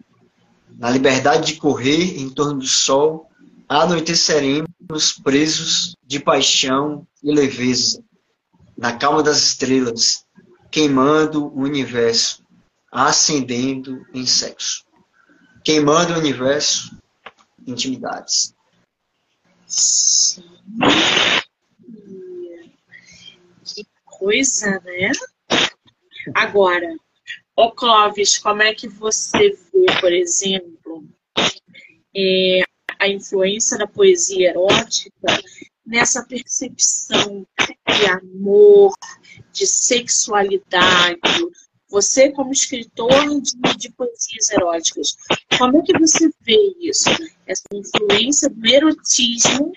[0.78, 3.30] na liberdade de correr em torno do sol,
[3.68, 8.04] anoiteceremos presos de paixão e leveza,
[8.78, 10.26] na calma das estrelas,
[10.70, 12.44] queimando o universo,
[12.92, 14.84] ascendendo em sexo.
[15.64, 16.98] Queimando o universo,
[17.66, 18.54] intimidades.
[19.68, 20.44] Sim.
[23.64, 25.12] Que coisa, né?
[26.36, 26.88] Agora,
[27.62, 31.08] Ô Clóvis, como é que você vê, por exemplo,
[32.17, 32.62] é,
[32.97, 35.39] a influência da poesia erótica
[35.86, 38.91] nessa percepção de amor,
[39.54, 41.19] de sexualidade?
[41.88, 45.15] Você, como escritor de, de poesias eróticas,
[45.60, 47.12] como é que você vê isso?
[47.45, 49.71] Essa influência do erotismo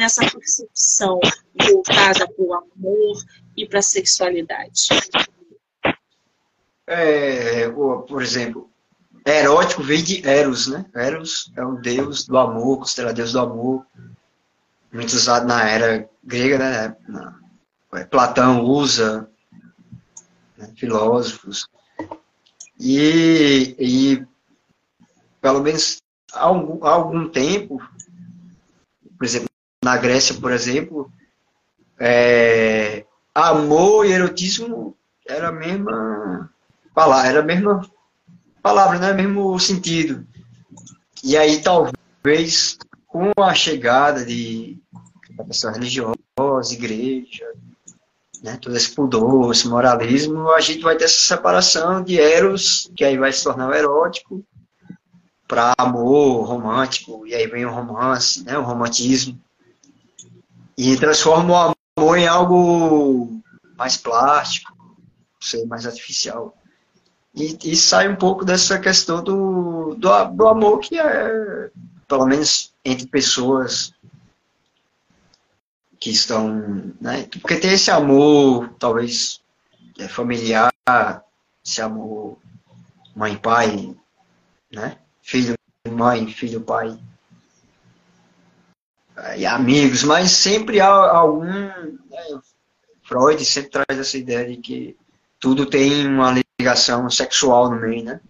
[0.00, 1.20] nessa percepção
[1.60, 3.22] voltada para o amor
[3.56, 4.88] e para a sexualidade?
[6.90, 8.68] É, por exemplo,
[9.24, 10.84] erótico vem de Eros, né?
[10.92, 13.86] Eros é o deus do amor, considerado deus do amor,
[14.92, 16.96] muito usado na era grega, né?
[17.92, 19.30] É, Platão usa,
[20.56, 21.68] né, filósofos.
[22.78, 24.26] E, e,
[25.40, 27.80] pelo menos há algum, há algum tempo,
[29.16, 29.48] por exemplo,
[29.84, 31.12] na Grécia, por exemplo,
[32.00, 36.50] é, amor e erotismo era a mesma
[36.94, 37.80] palavra, era a mesma
[38.62, 39.12] palavra, né?
[39.12, 40.26] mesmo sentido.
[41.22, 44.78] E aí talvez com a chegada de
[45.30, 46.14] da questão religiosa,
[46.72, 47.46] igreja,
[48.42, 53.04] né, todo esse pudor, esse moralismo, a gente vai ter essa separação de eros, que
[53.04, 54.44] aí vai se tornar o erótico,
[55.46, 59.38] para amor romântico, e aí vem o romance, né, o romantismo,
[60.76, 63.42] e transforma o amor em algo
[63.76, 64.72] mais plástico,
[65.40, 66.56] sei, mais artificial.
[67.34, 71.70] E, e, sai um pouco dessa questão do, do, do amor que é,
[72.08, 73.94] pelo menos entre pessoas
[75.98, 77.28] que estão, né?
[77.40, 79.40] Porque tem esse amor, talvez,
[79.98, 80.72] é, familiar,
[81.64, 82.36] esse amor
[83.14, 83.94] mãe pai,
[84.72, 84.98] né?
[85.22, 85.54] Filho
[85.88, 86.98] mãe, filho pai
[89.36, 92.40] e amigos, mas sempre há algum né?
[93.02, 94.96] Freud sempre traz essa ideia de que
[95.38, 98.20] tudo tem uma ligação sexual no meio, né?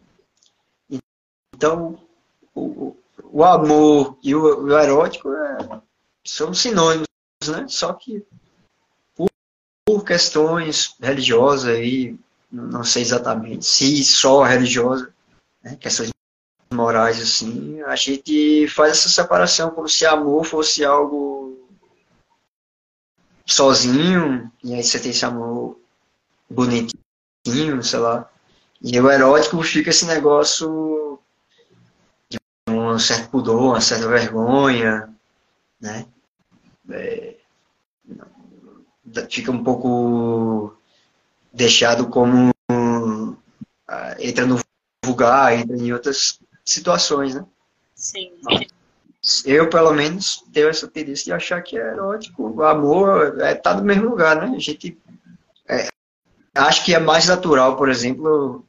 [1.54, 1.98] Então,
[2.54, 5.82] o, o amor e o, o erótico é,
[6.24, 7.10] são sinônimos
[7.48, 7.66] né?
[7.68, 8.24] Só que
[9.16, 9.28] por,
[9.84, 12.18] por questões religiosas aí,
[12.50, 15.12] não sei exatamente se só religiosa,
[15.62, 15.76] né?
[15.76, 16.10] questões
[16.72, 21.58] morais assim, a gente faz essa separação como se amor fosse algo
[23.46, 25.80] sozinho, e aí você tem esse amor
[26.48, 26.99] bonitinho,
[27.82, 28.28] sei lá.
[28.82, 31.18] E o erótico fica esse negócio
[32.28, 35.08] de um certo pudor, uma certa vergonha,
[35.80, 36.06] né?
[36.92, 37.36] é,
[39.28, 40.76] fica um pouco
[41.52, 43.36] deixado como uh,
[44.18, 44.60] entra no
[45.04, 47.44] vulgar, entra em outras situações, né?
[47.94, 48.32] Sim.
[49.44, 53.74] Eu, pelo menos, tenho essa tendência de achar que é erótico, o amor é, tá
[53.74, 54.56] no mesmo lugar, né?
[54.56, 54.98] A gente
[56.54, 58.64] acho que é mais natural, por exemplo,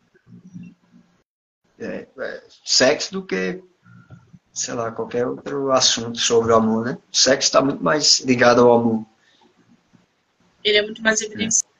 [1.80, 3.63] é, é, sexo do que
[4.54, 6.98] sei lá, qualquer outro assunto sobre o amor, né?
[7.12, 9.06] O sexo está muito mais ligado ao amor.
[10.63, 11.74] Ele é muito mais evidenciado.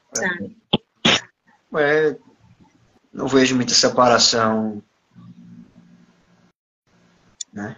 [1.76, 2.18] É, é
[3.14, 4.82] não vejo muita separação,
[7.52, 7.76] né?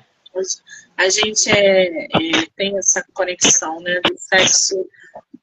[0.96, 4.76] A gente é, é, tem essa conexão, né, do sexo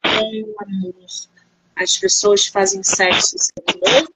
[0.03, 0.95] com o amor.
[1.81, 4.11] As pessoas fazem sexo sem amor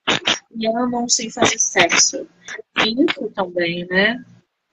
[0.55, 2.27] e amam sem fazer sexo.
[2.77, 4.23] E isso também, né?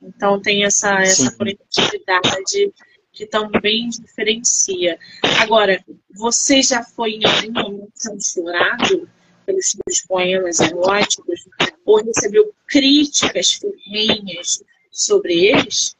[0.02, 2.72] Então tem essa, essa conectividade
[3.12, 4.98] que também diferencia.
[5.40, 5.82] Agora,
[6.14, 9.08] você já foi em algum momento censurado
[9.46, 11.48] pelos seus poemas eróticos
[11.86, 15.96] ou recebeu críticas ferrenhas sobre eles?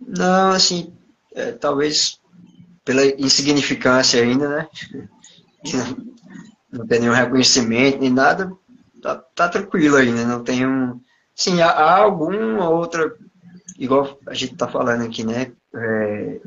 [0.00, 0.92] Não, assim,
[1.34, 2.20] é, talvez
[2.84, 4.68] pela insignificância ainda, né?
[6.70, 8.52] Não, tem nenhum reconhecimento nem nada,
[9.00, 11.00] tá, tá tranquilo ainda, não tem um
[11.34, 13.16] Sim, há, há alguma outra,
[13.76, 15.52] igual a gente está falando aqui, né?
[15.74, 16.40] É,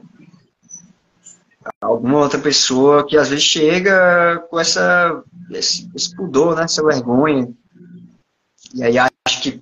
[1.82, 5.22] alguma outra pessoa que às vezes chega com essa,
[5.52, 6.64] esse, esse pudor, né?
[6.64, 7.52] Essa vergonha.
[8.74, 9.62] E aí acho que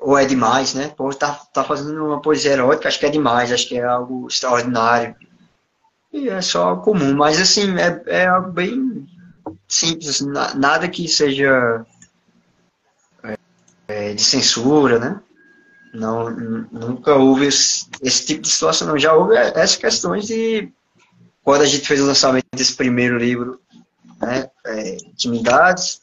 [0.00, 0.88] ou é demais, né?
[0.96, 4.28] Pô, tá, tá fazendo uma poesia erótica, acho que é demais, acho que é algo
[4.28, 5.16] extraordinário.
[6.14, 9.04] E é só comum, mas assim, é, é bem
[9.66, 11.84] simples, assim, nada que seja
[13.88, 15.20] é, de censura, né?
[15.92, 18.96] Não, nunca houve esse, esse, tipo de situação, não.
[18.96, 20.72] Já houve essas questões de
[21.42, 23.60] quando a gente fez o lançamento desse primeiro livro,
[24.20, 24.48] né?
[24.66, 26.00] É, Intimidades,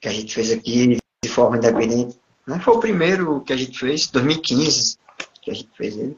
[0.00, 2.18] que a gente fez aqui de forma independente.
[2.44, 4.98] Não foi o primeiro que a gente fez, 2015
[5.40, 6.16] que a gente fez ele.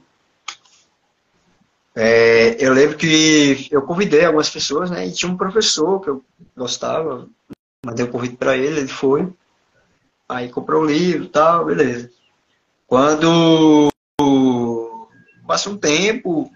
[1.96, 5.06] É, eu lembro que eu convidei algumas pessoas, né?
[5.06, 6.24] E tinha um professor que eu
[6.56, 7.28] gostava,
[7.84, 9.32] mandei um convite para ele, ele foi.
[10.28, 12.10] Aí comprou o livro e tal, beleza.
[12.86, 13.92] Quando
[15.46, 16.50] passa um tempo,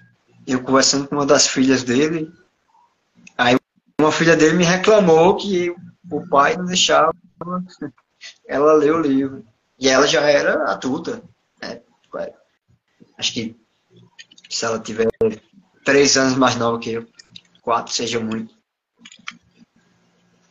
[0.47, 2.33] eu conversando com uma das filhas dele,
[3.37, 3.57] aí
[4.01, 5.75] uma filha dele me reclamou que
[6.11, 7.15] o pai não deixava
[8.47, 9.45] ela ler o livro.
[9.79, 11.23] E ela já era adulta.
[11.63, 11.81] Né?
[13.17, 13.57] Acho que
[14.49, 15.09] se ela tiver
[15.85, 17.07] três anos mais nova que eu,
[17.63, 18.55] quatro seja muito.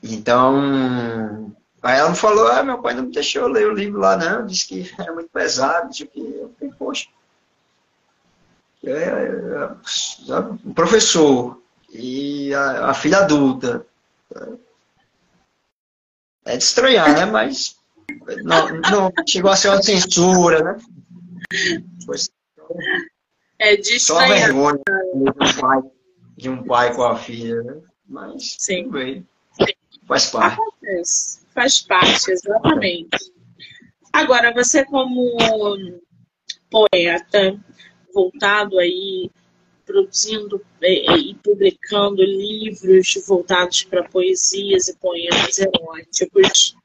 [0.03, 4.45] Então, Aí ela falou, ah, meu pai não me deixou ler o livro lá, não.
[4.45, 7.07] Disse que era muito pesado, disse que eu falei, poxa.
[8.83, 13.85] é, é, o professor e a, a filha adulta.
[16.45, 17.25] É de estranhar, né?
[17.25, 17.77] Mas
[18.43, 20.77] não, não chegou a ser uma censura, né?
[22.05, 22.17] Foi
[23.59, 24.79] é de só vergonha
[25.13, 25.81] de um, pai,
[26.37, 27.81] de um pai com a filha, né?
[28.07, 28.83] Mas Sim.
[28.83, 29.27] tudo bem.
[30.07, 30.53] Faz parte.
[30.53, 31.39] Acontece.
[31.53, 33.33] Faz parte, exatamente.
[34.13, 35.35] Agora, você como
[36.69, 37.59] poeta,
[38.13, 39.29] voltado aí,
[39.85, 46.75] produzindo é, é, e publicando livros voltados para poesias e poemas eróticos,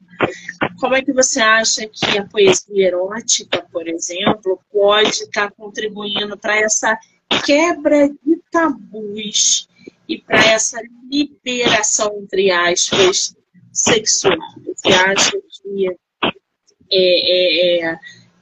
[0.78, 6.58] como é que você acha que a poesia erótica, por exemplo, pode estar contribuindo para
[6.58, 6.98] essa
[7.44, 9.68] quebra de tabus
[10.08, 13.34] e para essa liberação, entre aspas,
[13.72, 14.36] sexual?
[14.66, 15.88] Você acha que
[16.90, 17.98] é, é, é,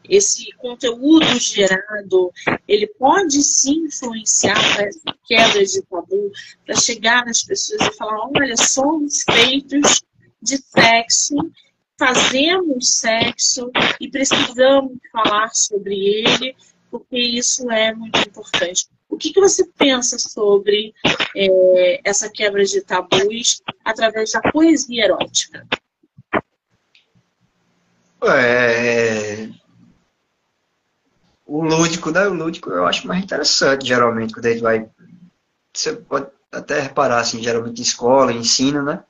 [0.09, 2.33] esse conteúdo gerado,
[2.67, 6.33] ele pode sim influenciar para essa quebra de tabu,
[6.67, 10.03] para chegar nas pessoas e falar, olha, somos feitos
[10.43, 11.35] de sexo,
[11.99, 13.71] fazemos sexo
[14.01, 16.57] e precisamos falar sobre ele,
[16.91, 18.89] porque isso é muito importante.
[19.09, 20.95] O que, que você pensa sobre
[21.37, 25.67] é, essa quebra de tabus através da poesia erótica?
[28.23, 29.49] É...
[31.47, 32.27] O lúdico, né?
[32.29, 34.89] O lúdico eu acho mais interessante, geralmente, quando gente vai.
[35.75, 39.03] Você pode até reparar, assim, geralmente escola, ensino, né?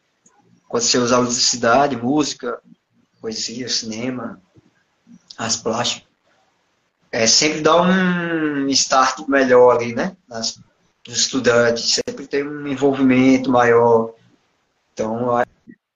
[0.71, 2.61] Quando você usa a ludicidade, música,
[3.21, 4.41] poesia, cinema,
[5.37, 6.09] as plásticas.
[7.11, 10.17] É, sempre dá um start melhor ali, né?
[10.29, 10.61] Nas,
[11.05, 14.15] dos estudantes, sempre tem um envolvimento maior.
[14.95, 15.43] Então,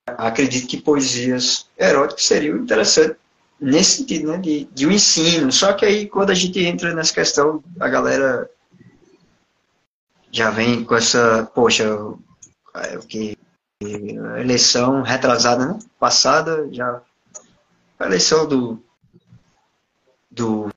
[0.08, 3.16] acredito que poesias eróticas seriam interessantes
[3.60, 5.52] nesse sentido, né, de, de um ensino.
[5.52, 8.50] Só que aí, quando a gente entra nessa questão, a galera
[10.32, 11.84] já vem com essa, poxa,
[12.74, 13.33] é, o que
[13.86, 17.00] a eleição retrasada, né, passada, já
[17.98, 18.82] a eleição do
[20.30, 20.68] do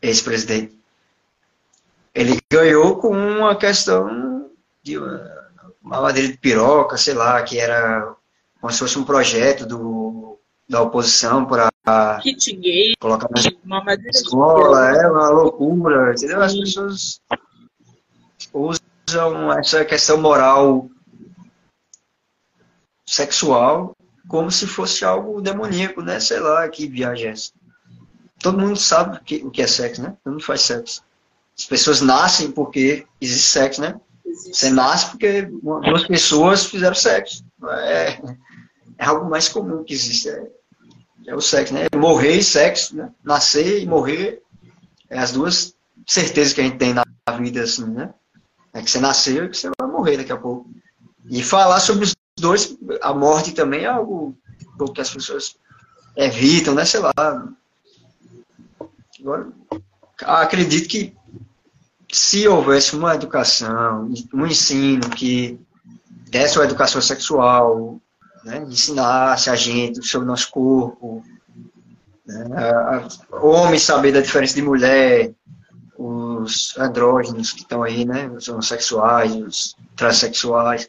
[0.00, 0.78] ex-presidente.
[2.14, 4.50] Ele ganhou com uma questão
[4.82, 5.44] de uma
[5.84, 8.14] uma madeira de piroca, sei lá, que era
[8.60, 11.70] como se fosse um projeto do, da oposição para
[12.98, 16.40] colocar na escola, é uma loucura, entendeu?
[16.40, 17.20] As pessoas
[18.54, 20.88] usam essa questão moral
[23.14, 23.96] sexual
[24.28, 26.18] como se fosse algo demoníaco, né?
[26.18, 27.52] Sei lá, que viagem é essa.
[28.40, 30.16] Todo mundo sabe o que, o que é sexo, né?
[30.22, 31.02] Todo mundo faz sexo.
[31.56, 34.00] As pessoas nascem porque existe sexo, né?
[34.24, 37.44] Você nasce porque duas pessoas fizeram sexo.
[37.68, 38.20] É,
[38.98, 40.30] é algo mais comum que existe.
[40.30, 40.46] É,
[41.28, 41.86] é o sexo, né?
[41.94, 43.10] Morrer e sexo, né?
[43.22, 44.42] Nascer e morrer
[45.08, 45.74] é as duas
[46.06, 47.04] certezas que a gente tem na
[47.38, 48.12] vida, assim, né?
[48.72, 50.68] É que você nasceu e que você vai morrer daqui a pouco.
[51.30, 54.36] E falar sobre os dois, a morte também é algo
[54.94, 55.56] que as pessoas
[56.16, 56.84] evitam, né?
[56.84, 57.12] Sei lá.
[59.20, 59.48] Agora,
[60.20, 61.16] acredito que
[62.12, 65.58] se houvesse uma educação, um ensino que
[66.28, 68.00] desse uma educação sexual,
[68.44, 71.24] né, ensinasse a gente sobre o nosso corpo,
[72.26, 72.44] né,
[73.30, 75.32] homem saber da diferença de mulher,
[75.96, 80.88] os andrógenos que estão aí, né, os homossexuais, os transexuais.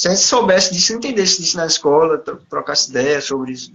[0.00, 2.16] Se a gente soubesse disso, entendesse disso na escola,
[2.48, 3.70] trocasse ideias sobre isso.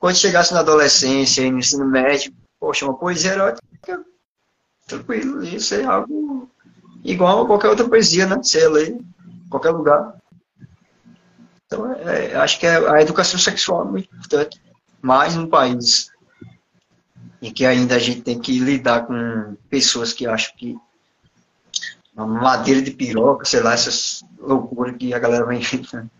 [0.00, 4.04] Quando chegasse na adolescência no ensino médio, poxa, uma poesia erótica
[4.88, 5.44] tranquilo.
[5.44, 6.50] Isso é algo
[7.04, 8.38] igual a qualquer outra poesia, né?
[8.42, 10.16] Você lê em qualquer lugar.
[11.66, 14.60] Então, é, acho que é, a educação sexual é muito importante.
[15.00, 16.10] Mais um país
[17.40, 20.76] em que ainda a gente tem que lidar com pessoas que acham que
[22.24, 26.10] uma madeira de piroca, sei lá, essas loucuras que a galera vai inventando.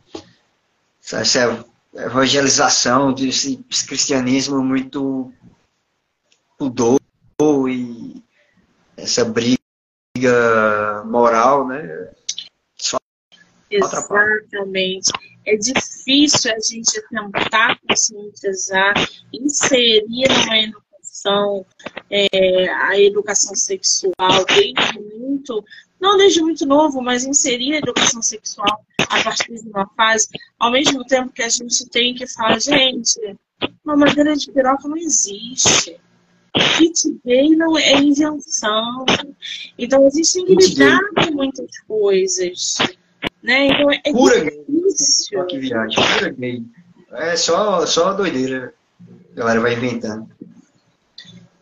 [1.12, 5.32] Essa evangelização desse cristianismo muito
[6.57, 7.01] pudor
[7.68, 8.22] e
[8.96, 9.59] essa briga
[11.07, 12.11] moral, né?
[12.76, 12.98] Só
[13.70, 15.11] Exatamente.
[15.46, 18.94] É difícil a gente tentar conscientizar,
[19.32, 21.66] inserir numa educação,
[22.11, 25.64] é, a educação sexual desde muito,
[26.01, 30.28] não desde muito novo, mas inserir a educação sexual a partir de uma fase,
[30.59, 33.36] ao mesmo tempo que a gente tem que falar, gente,
[33.84, 36.01] uma madeira de piroca não existe
[36.76, 39.05] kit gay não é invenção.
[39.78, 42.76] Então, a gente tem que lidar com muitas coisas.
[43.42, 43.68] Né?
[43.68, 45.38] Então, é pura difícil.
[45.38, 45.46] Gay.
[45.46, 46.64] Que viagem, pura gay.
[47.12, 48.74] É só, só doideira.
[49.32, 50.28] A galera vai inventando.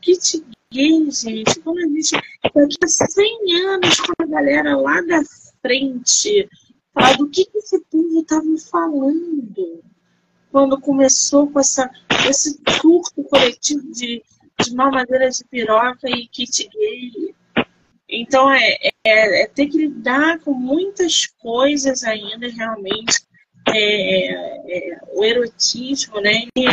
[0.01, 2.13] Kit cheguei, gente, quando a gente.
[2.55, 5.23] Daqui a 100 anos, com a galera lá da
[5.63, 6.49] frente,
[6.93, 9.83] falar do que, que esse povo estava falando
[10.51, 11.91] quando começou com essa,
[12.29, 14.23] esse surto coletivo de,
[14.61, 17.35] de mamadeira de piroca e kit gay.
[18.09, 23.27] Então, é, é, é, ter que lidar com muitas coisas ainda, realmente.
[23.71, 26.49] É, é, o erotismo, né?
[26.57, 26.65] E,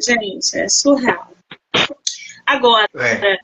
[0.00, 1.37] gente, é surreal.
[2.48, 3.36] Agora, é.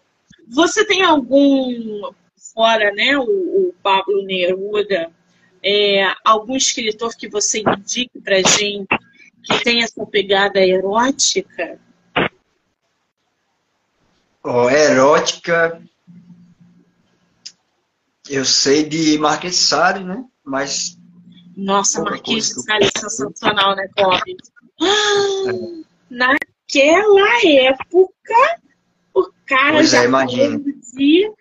[0.49, 2.11] você tem algum,
[2.55, 5.11] fora né, o, o Pablo Neruda,
[5.63, 8.89] é, algum escritor que você indique pra gente
[9.43, 11.79] que tem essa pegada erótica?
[14.43, 15.83] Oh, erótica,
[18.29, 20.25] eu sei de Marquês de Sade, né?
[20.43, 20.99] Mas.
[21.55, 24.23] Nossa, Marquês de Sade é sensacional, né, Bob?
[24.81, 25.85] Ah, é.
[26.09, 28.61] Naquela época,
[29.15, 30.59] o cara pois já é, imagina.
[30.59, 31.33] de,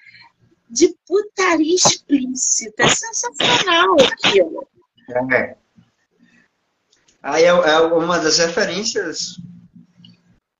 [0.69, 2.83] de putaria explícita.
[2.83, 4.67] É sensacional aquilo.
[5.31, 5.55] É.
[7.21, 9.39] Aí é, é uma das referências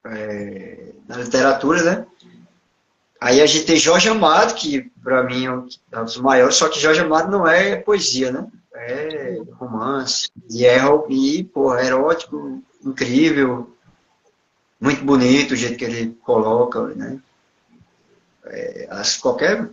[0.05, 2.07] é, na literatura, né?
[3.20, 5.51] Aí a gente tem Jorge Amado, que para mim é
[5.99, 8.47] um dos maiores, só que Jorge Amado não é poesia, né?
[8.74, 10.30] É romance.
[10.49, 13.72] E é e, pô, erótico, incrível,
[14.84, 17.17] muito bonito o jeito que ele coloca, né?
[18.43, 19.69] É, as, qualquer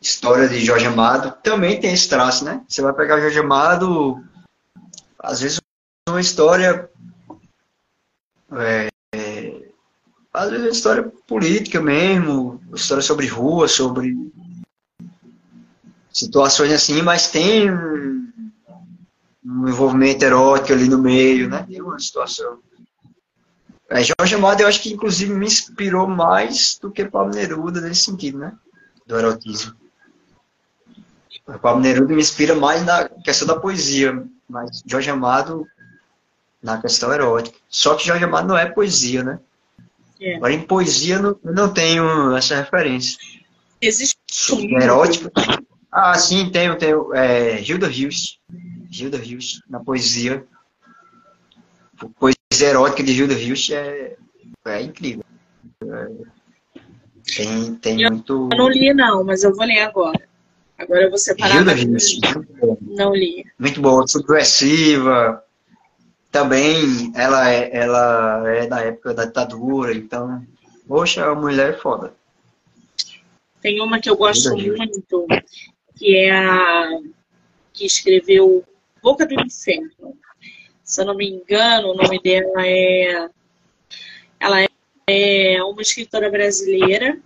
[0.00, 2.64] história de Jorge Amado também tem esse traço, né?
[2.66, 4.24] Você vai pegar Jorge Amado,
[5.18, 5.60] às vezes
[6.08, 6.88] uma história
[8.52, 8.88] é,
[10.32, 14.16] às vezes é história política mesmo, história sobre rua, sobre
[16.10, 21.62] situações assim, mas tem um envolvimento erótico ali no meio, né?
[21.68, 22.64] Tem uma situação.
[23.88, 28.02] É, Jorge Amado, eu acho que inclusive me inspirou mais do que Pablo Neruda nesse
[28.02, 28.52] sentido, né?
[29.06, 29.74] Do erotismo.
[31.46, 35.64] O Pablo Neruda me inspira mais na questão da poesia, mas Jorge Amado
[36.60, 37.56] na questão erótica.
[37.68, 39.38] Só que Jorge Amado não é poesia, né?
[40.20, 40.36] É.
[40.36, 43.18] Agora, em poesia, não, não tenho essa referência.
[43.80, 44.16] Existe
[44.52, 44.76] um?
[45.92, 47.14] Ah, sim, tenho, tenho.
[47.14, 48.40] É, Gilda Rios.
[48.90, 50.44] Gilda Rios, na poesia.
[52.18, 54.16] Poesia erótica de Gilda Rios é,
[54.66, 55.24] é incrível.
[55.82, 56.08] É,
[57.36, 58.48] tem, tem eu muito.
[58.52, 60.20] Eu não li, não, mas eu vou ler agora.
[60.78, 61.52] Agora eu vou separar.
[61.52, 62.18] Gilda Rios.
[62.80, 63.44] Não li.
[63.58, 65.42] Muito boa, subversiva,
[66.36, 70.44] também ela é, ela é da época da ditadura, então,
[70.86, 72.14] poxa, a mulher é foda.
[73.62, 75.26] Tem uma que eu gosto muito,
[75.96, 77.00] que é a
[77.72, 78.62] que escreveu
[79.02, 80.16] Boca do Inferno.
[80.86, 83.28] Se eu não me engano, o nome dela é.
[84.40, 84.66] Ela
[85.08, 87.20] é uma escritora brasileira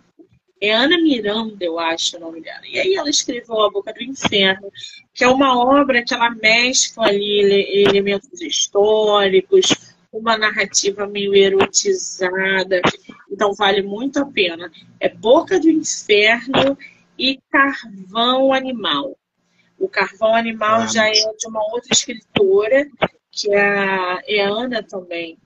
[0.61, 2.61] é Ana Miranda, eu acho o nome dela.
[2.69, 4.71] E aí ela escreveu A Boca do Inferno,
[5.15, 9.69] que é uma obra que ela mescla ali elementos históricos,
[10.13, 12.83] uma narrativa meio erotizada.
[13.31, 14.71] Então vale muito a pena.
[15.01, 16.77] É Boca do Inferno
[17.19, 19.17] e Carvão Animal.
[19.79, 22.87] O Carvão Animal ah, já é de uma outra escritora,
[23.31, 25.39] que é a, é a Ana também.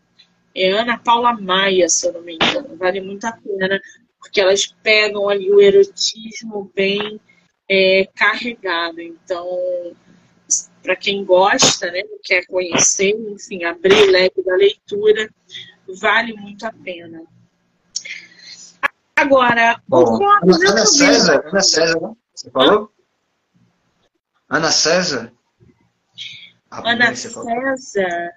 [0.54, 2.76] É Ana Paula Maia, se eu não me engano.
[2.76, 3.80] Vale muito a pena,
[4.18, 7.20] porque elas pegam ali o erotismo bem
[7.68, 9.00] é, carregado.
[9.00, 9.46] Então,
[10.82, 15.28] para quem gosta, né, quer conhecer, enfim, abrir o leque da leitura,
[16.00, 17.22] vale muito a pena.
[19.16, 22.12] Agora, Bom, o Ana, Ana César, Ana César, né?
[22.34, 22.90] Você falou?
[24.48, 25.32] Ana César?
[26.82, 28.32] A Ana César.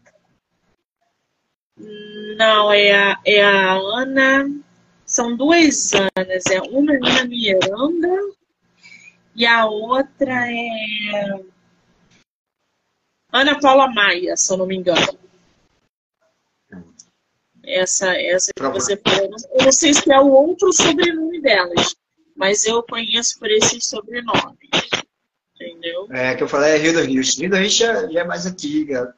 [2.38, 4.50] Não, é a, é a Ana.
[5.06, 6.46] São duas Anas.
[6.52, 8.38] É uma é Ana Miranda
[9.36, 11.40] e a outra é
[13.32, 15.20] Ana Paula Maia, se eu não me engano.
[17.64, 19.30] Essa, essa que você falou.
[19.52, 21.96] Eu não sei se é o outro sobrenome delas,
[22.36, 24.70] mas eu conheço por esses sobrenomes.
[25.60, 26.08] Entendeu?
[26.12, 27.24] É, que eu falei é Rio do Rio.
[27.24, 29.14] Rio do Rio já, já é mais antiga.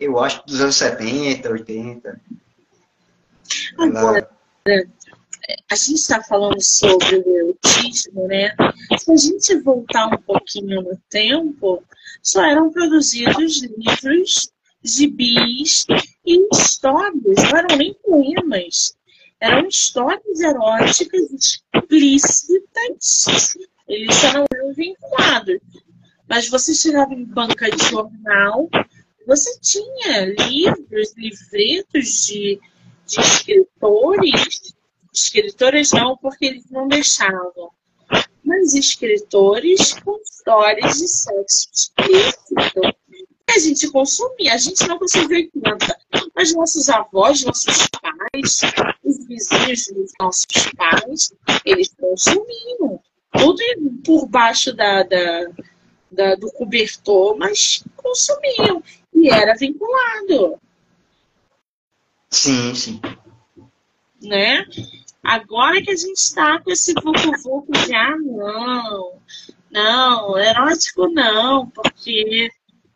[0.00, 2.20] Eu acho dos anos 70, 80.
[3.78, 4.28] Agora,
[4.66, 4.86] Ela
[5.70, 8.54] a gente está falando sobre o erotismo, né?
[8.98, 11.82] Se a gente voltar um pouquinho no tempo,
[12.22, 14.52] só eram produzidos livros,
[14.82, 15.84] gibis
[16.24, 18.96] e histórias, não eram nem poemas,
[19.40, 23.56] eram histórias eróticas explícitas,
[23.88, 25.58] eles eram vinculados.
[26.28, 28.68] Mas você chegava em banca de jornal,
[29.26, 32.60] você tinha livros, livretos de,
[33.06, 34.74] de escritores
[35.14, 37.70] Escritoras não, porque eles não deixavam.
[38.42, 42.54] Mas escritores com histórias de sexo explícito.
[43.48, 45.98] A gente consumia, a gente não conseguiu 80,
[46.34, 48.60] mas nossos avós, nossos pais,
[49.04, 51.34] os vizinhos dos nossos pais,
[51.66, 52.98] eles consumiam.
[53.32, 53.62] Tudo
[54.04, 55.46] por baixo da, da,
[56.10, 58.82] da, do cobertor, mas consumiam.
[59.14, 60.60] E era vinculado.
[62.30, 63.00] Sim, sim.
[64.22, 64.66] Né?
[65.22, 69.12] Agora que a gente está com esse vucu-vucu de ah, não,
[69.70, 72.50] não, erótico não, porque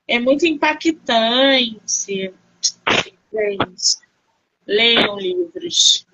[0.09, 2.35] é muito impactante.
[3.33, 3.99] Gente,
[4.67, 6.07] leiam livros.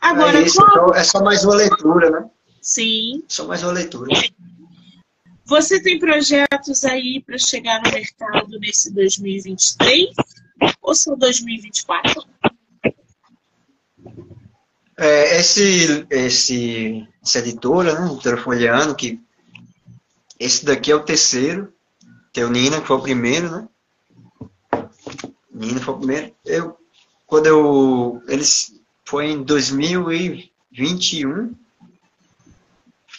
[0.00, 0.94] Agora, é, isso, qual...
[0.94, 2.30] é só mais uma leitura, né?
[2.62, 3.24] Sim.
[3.26, 4.08] Só mais uma leitura.
[5.44, 10.14] Você tem projetos aí para chegar no mercado nesse 2023
[10.80, 12.24] ou só 2024?
[14.96, 19.20] É, esse, esse, essa editora, né, editora Folheano, que
[20.38, 21.74] esse daqui é o terceiro,
[22.32, 23.68] tem o Nina, que foi o primeiro, né?
[25.52, 26.32] Nina foi o primeiro.
[26.44, 26.78] Eu,
[27.26, 31.56] quando eu, eles, foi em 2021,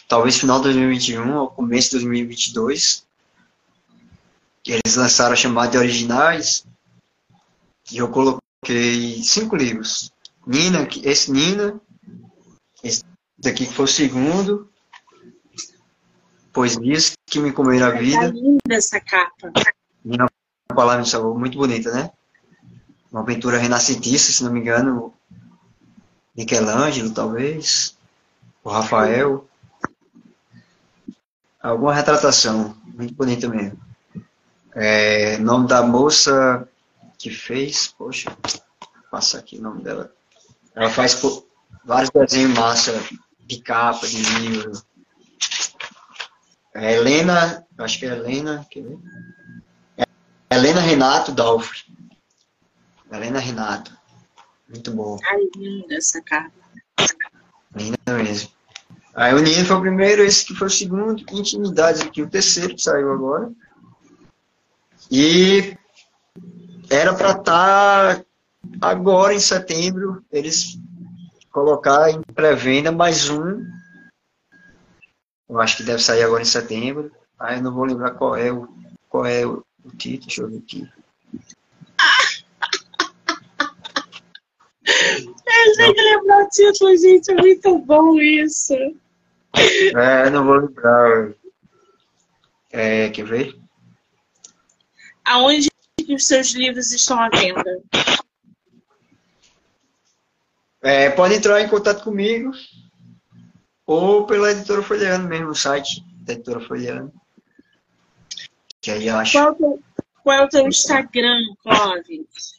[0.08, 3.06] talvez final de 2021 ou começo de 2022,
[4.62, 6.64] que eles lançaram a chamada de originais,
[7.92, 10.12] e eu coloquei cinco livros.
[10.46, 11.80] Nina, esse Nina,
[12.82, 13.02] esse
[13.38, 14.70] daqui que foi o segundo,
[16.52, 18.20] Poesias que me comeram a vida.
[18.20, 19.52] Tá linda essa capa.
[20.04, 20.28] Nina
[20.68, 22.10] Palavra de Sabor, muito bonita, né?
[23.12, 25.12] Uma pintura renascentista, se não me engano,
[26.36, 27.96] Michelangelo, talvez,
[28.62, 29.46] o Rafael.
[31.64, 33.80] Alguma retratação, muito bonita mesmo.
[34.74, 36.68] É, nome da moça
[37.16, 40.12] que fez, poxa, vou passar aqui o nome dela.
[40.74, 41.18] Ela faz
[41.82, 42.92] vários desenhos massa
[43.40, 44.72] de capa, de livro.
[46.74, 48.98] É Helena, acho que é Helena, quer ver?
[49.96, 51.82] É Helena Renato Dalf.
[53.10, 53.90] Helena Renato.
[54.68, 55.16] Muito bom.
[55.30, 56.52] Ai, linda essa capa.
[57.74, 58.50] Linda mesmo.
[59.14, 62.74] Aí o Nino foi o primeiro, esse que foi o segundo, Intimidades aqui, o terceiro
[62.74, 63.50] que saiu agora.
[65.10, 65.76] E
[66.90, 68.24] era para estar tá
[68.80, 70.78] Agora, em setembro, eles
[71.50, 73.64] colocar em pré-venda mais um.
[75.48, 77.12] Eu acho que deve sair agora em setembro.
[77.38, 78.68] Aí eu não vou lembrar qual é o,
[79.08, 80.26] qual é o, o título.
[80.26, 80.90] Deixa eu ver aqui.
[85.66, 87.30] Eu tenho que lembrar o título, gente.
[87.30, 88.74] É muito bom isso.
[89.56, 91.32] É, não vou lembrar.
[92.72, 93.56] É, quer ver?
[95.24, 97.82] Aonde que os seus livros estão à venda?
[100.82, 102.52] É, pode entrar em contato comigo
[103.86, 107.12] ou pela editora Folheano mesmo, o site da editora Folheano.
[108.80, 109.32] Que aí eu acho.
[109.32, 109.78] Qual,
[110.22, 112.54] qual é o teu Instagram, Clóvis?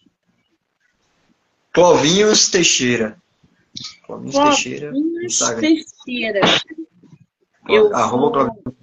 [1.71, 3.21] Clovinhos Teixeira.
[4.05, 6.41] Clovinhos, Clovinhos Teixeira.
[7.65, 7.89] Teixeira.
[7.89, 8.75] Eu Arroba vou...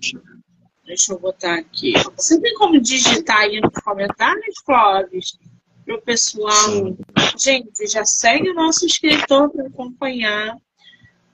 [0.85, 1.95] Deixa eu botar aqui.
[2.17, 5.39] Você tem como digitar aí nos comentários, Clóvis?
[5.85, 6.53] Para o pessoal.
[6.53, 6.97] Sim.
[7.39, 10.57] Gente, já segue o nosso escritor para acompanhar.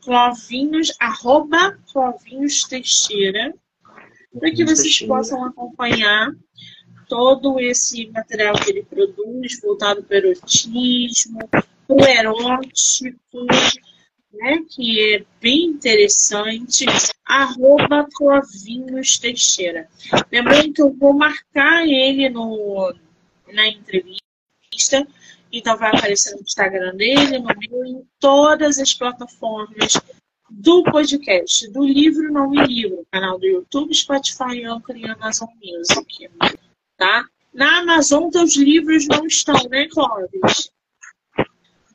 [0.01, 3.55] Clovinhos, arroba Clovinhos Teixeira,
[4.39, 6.33] para que vocês possam acompanhar
[7.09, 13.47] todo esse material que ele produz, voltado para o erotismo, para o erótico,
[14.33, 16.85] né, que é bem interessante,
[17.25, 19.89] arroba Clovinhos Teixeira.
[20.31, 22.95] Lembrando que eu vou marcar ele no,
[23.53, 25.07] na entrevista,
[25.53, 30.01] então vai aparecer no Instagram dele, no meu, em todas as plataformas
[30.51, 36.31] do podcast, do livro Não Me Livro, canal do YouTube, Spotify, Anchor e Amazon Music,
[36.97, 37.25] tá?
[37.53, 40.71] Na Amazon, teus livros não estão, né, Clóvis?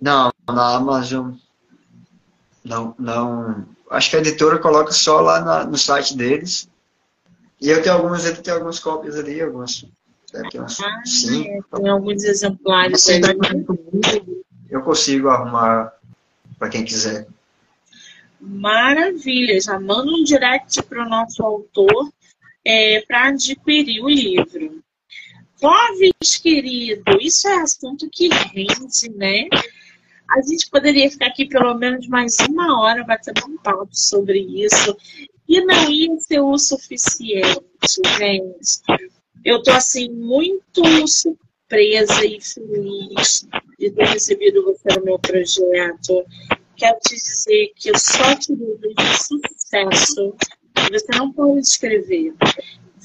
[0.01, 1.35] Não, na Amazon,
[2.63, 3.65] não, não.
[3.89, 6.69] Acho que a editora coloca só lá na, no site deles.
[7.61, 9.85] E eu tenho algumas, eu tenho algumas cópias ali, algumas
[10.33, 11.77] Deve uns ah, cinco.
[11.77, 13.05] É, tem alguns exemplares.
[14.69, 15.93] Eu consigo arrumar
[16.57, 17.27] para quem quiser.
[18.41, 19.61] Maravilha!
[19.61, 22.11] Já manda um direct para o nosso autor
[22.65, 24.81] é, para adquirir o livro.
[25.59, 29.47] Clóvis, querido, isso é assunto que rende, né?
[30.33, 34.97] A gente poderia ficar aqui pelo menos mais uma hora batendo um papo sobre isso.
[35.47, 37.61] E não ia ser o suficiente,
[38.17, 39.11] gente
[39.43, 43.45] eu estou assim muito surpresa e feliz
[43.77, 46.25] de ter recebido você no meu projeto.
[46.77, 50.35] quero te dizer que eu só te desejo sucesso.
[50.91, 52.33] Você não pode escrever.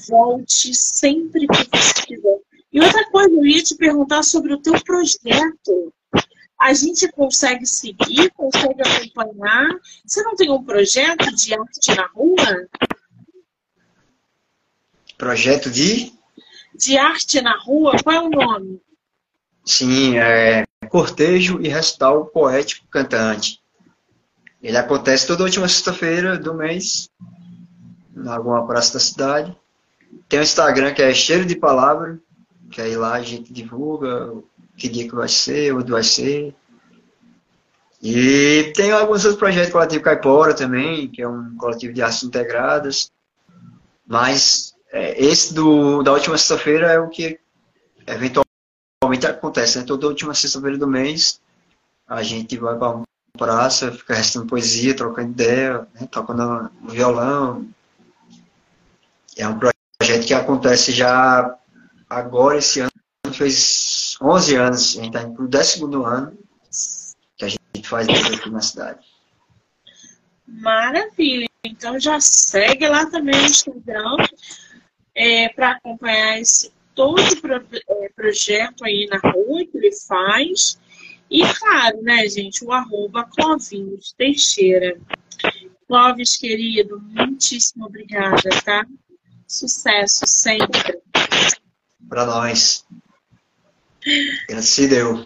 [0.07, 2.39] Volte sempre que você quiser.
[2.71, 5.93] E outra coisa, eu ia te perguntar sobre o teu projeto.
[6.59, 9.69] A gente consegue seguir, consegue acompanhar.
[10.05, 12.67] Você não tem um projeto de arte na rua?
[15.17, 16.11] Projeto de?
[16.75, 18.81] De arte na rua, qual é o nome?
[19.65, 23.61] Sim, é Cortejo e Recital Poético Cantante.
[24.61, 27.09] Ele acontece toda última sexta-feira do mês,
[28.15, 29.55] em alguma praça da cidade.
[30.27, 32.19] Tem o Instagram que é Cheiro de Palavra,
[32.69, 34.33] que aí lá a gente divulga
[34.79, 36.55] que dia que vai ser, onde vai ser.
[38.01, 43.11] E tem alguns outros projetos, coletivo Caipora também, que é um coletivo de artes integradas.
[44.07, 47.39] Mas é, esse do, da última sexta-feira é o que
[48.07, 49.83] eventualmente acontece, né?
[49.85, 51.41] Toda última sexta-feira do mês
[52.07, 53.05] a gente vai para uma
[53.37, 56.07] praça, fica restando poesia, trocando ideia, né?
[56.09, 57.67] tocando violão.
[59.37, 61.55] É um projeto que acontece já
[62.09, 62.91] agora, esse ano,
[63.39, 66.37] fez 11 anos, a gente está indo para o 12 ano
[67.37, 68.99] que a gente faz aqui na cidade.
[70.45, 71.47] Maravilha!
[71.63, 74.17] Então já segue lá também no Instagram
[75.15, 80.77] é, para acompanhar esse todo pro, é, projeto aí na rua que ele faz.
[81.29, 84.99] E claro, né, gente, o arroba Clovinhos Teixeira.
[85.87, 88.85] Clóvis, querido, muitíssimo obrigada, tá?
[89.47, 90.99] Sucesso sempre.
[92.07, 92.85] Para nós.
[94.47, 95.25] Graças deu.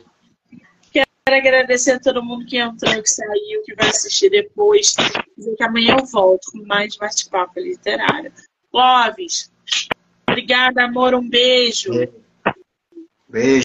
[0.91, 4.93] Quero agradecer a todo mundo que entrou, que saiu, que vai assistir depois.
[5.37, 8.31] Dizer que amanhã eu volto com mais bate-papo literário.
[8.69, 9.51] Clóvis,
[10.29, 11.15] obrigada, amor.
[11.15, 11.91] Um beijo.
[13.29, 13.61] Beijo.